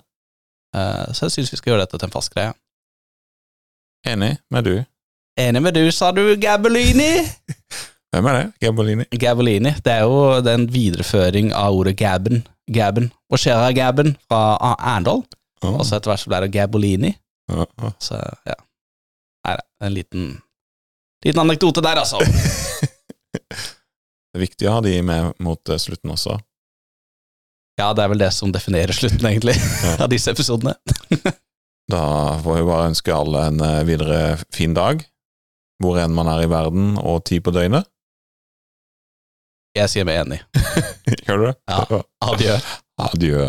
Eh, 0.74 1.12
så 1.14 1.28
jeg 1.28 1.36
syns 1.36 1.52
vi 1.54 1.60
skal 1.60 1.74
gjøre 1.74 1.84
dette 1.84 1.98
til 1.98 2.08
en 2.08 2.14
fast 2.14 2.34
greie. 2.34 2.50
Enig 4.10 4.36
med 4.50 4.66
du. 4.66 4.74
Enig 5.38 5.62
med 5.62 5.76
du, 5.76 5.84
sa 5.94 6.10
du, 6.14 6.24
Gabellini? 6.40 7.12
Hvem 8.10 8.26
er 8.26 8.36
det? 8.36 8.46
Gabolini? 8.64 9.04
Gabellini. 9.22 9.72
Det 9.84 9.92
er 9.92 10.00
jo 10.02 10.40
den 10.42 10.66
videreføring 10.72 11.52
av 11.54 11.76
ordet 11.78 11.94
gabben. 12.00 12.42
Gabben. 12.66 13.06
Skjer 13.38 13.54
av 13.54 13.74
gabben 13.76 14.16
fra 14.26 14.56
Arendal? 14.58 15.22
Og 15.62 15.84
så 15.86 15.98
etter 15.98 16.10
hvert 16.10 16.22
så 16.24 16.32
ble 16.32 16.40
det 16.42 16.54
Gabolini. 16.56 17.12
Ja, 17.50 17.66
ja. 17.82 17.92
Så 17.98 18.20
ja. 18.46 18.56
Her 19.46 19.60
er 19.60 19.86
en 19.88 19.94
liten, 19.96 20.30
liten 21.24 21.42
anekdote 21.42 21.82
der, 21.84 22.02
altså. 22.02 22.20
Det 24.30 24.38
er 24.38 24.44
viktig 24.44 24.66
å 24.70 24.76
ha 24.76 24.82
de 24.84 24.92
med 25.02 25.32
mot 25.42 25.70
eh, 25.72 25.78
slutten 25.82 26.12
også. 26.14 26.36
Ja, 27.80 27.88
det 27.96 28.04
er 28.04 28.10
vel 28.12 28.20
det 28.22 28.28
som 28.36 28.52
definerer 28.54 28.94
slutten, 28.94 29.26
egentlig, 29.26 29.56
av 30.02 30.06
disse 30.12 30.30
episodene. 30.30 30.76
Da 31.90 32.02
får 32.44 32.60
vi 32.60 32.66
bare 32.68 32.90
ønske 32.92 33.14
alle 33.14 33.48
en 33.50 33.64
eh, 33.66 33.80
videre 33.88 34.20
fin 34.54 34.76
dag, 34.76 35.02
hvor 35.82 35.98
enn 35.98 36.14
man 36.14 36.30
er 36.30 36.44
i 36.44 36.50
verden, 36.52 36.92
og 37.00 37.24
tid 37.26 37.42
på 37.42 37.54
døgnet. 37.56 37.88
Jeg 39.74 39.90
sier 39.90 40.06
meg 40.06 40.20
enig. 40.22 40.38
Gjør 41.26 41.42
du 41.42 41.44
det? 41.48 41.56
Ja. 41.70 42.00
Adjø. 42.26 42.56
Adjø. 43.06 43.44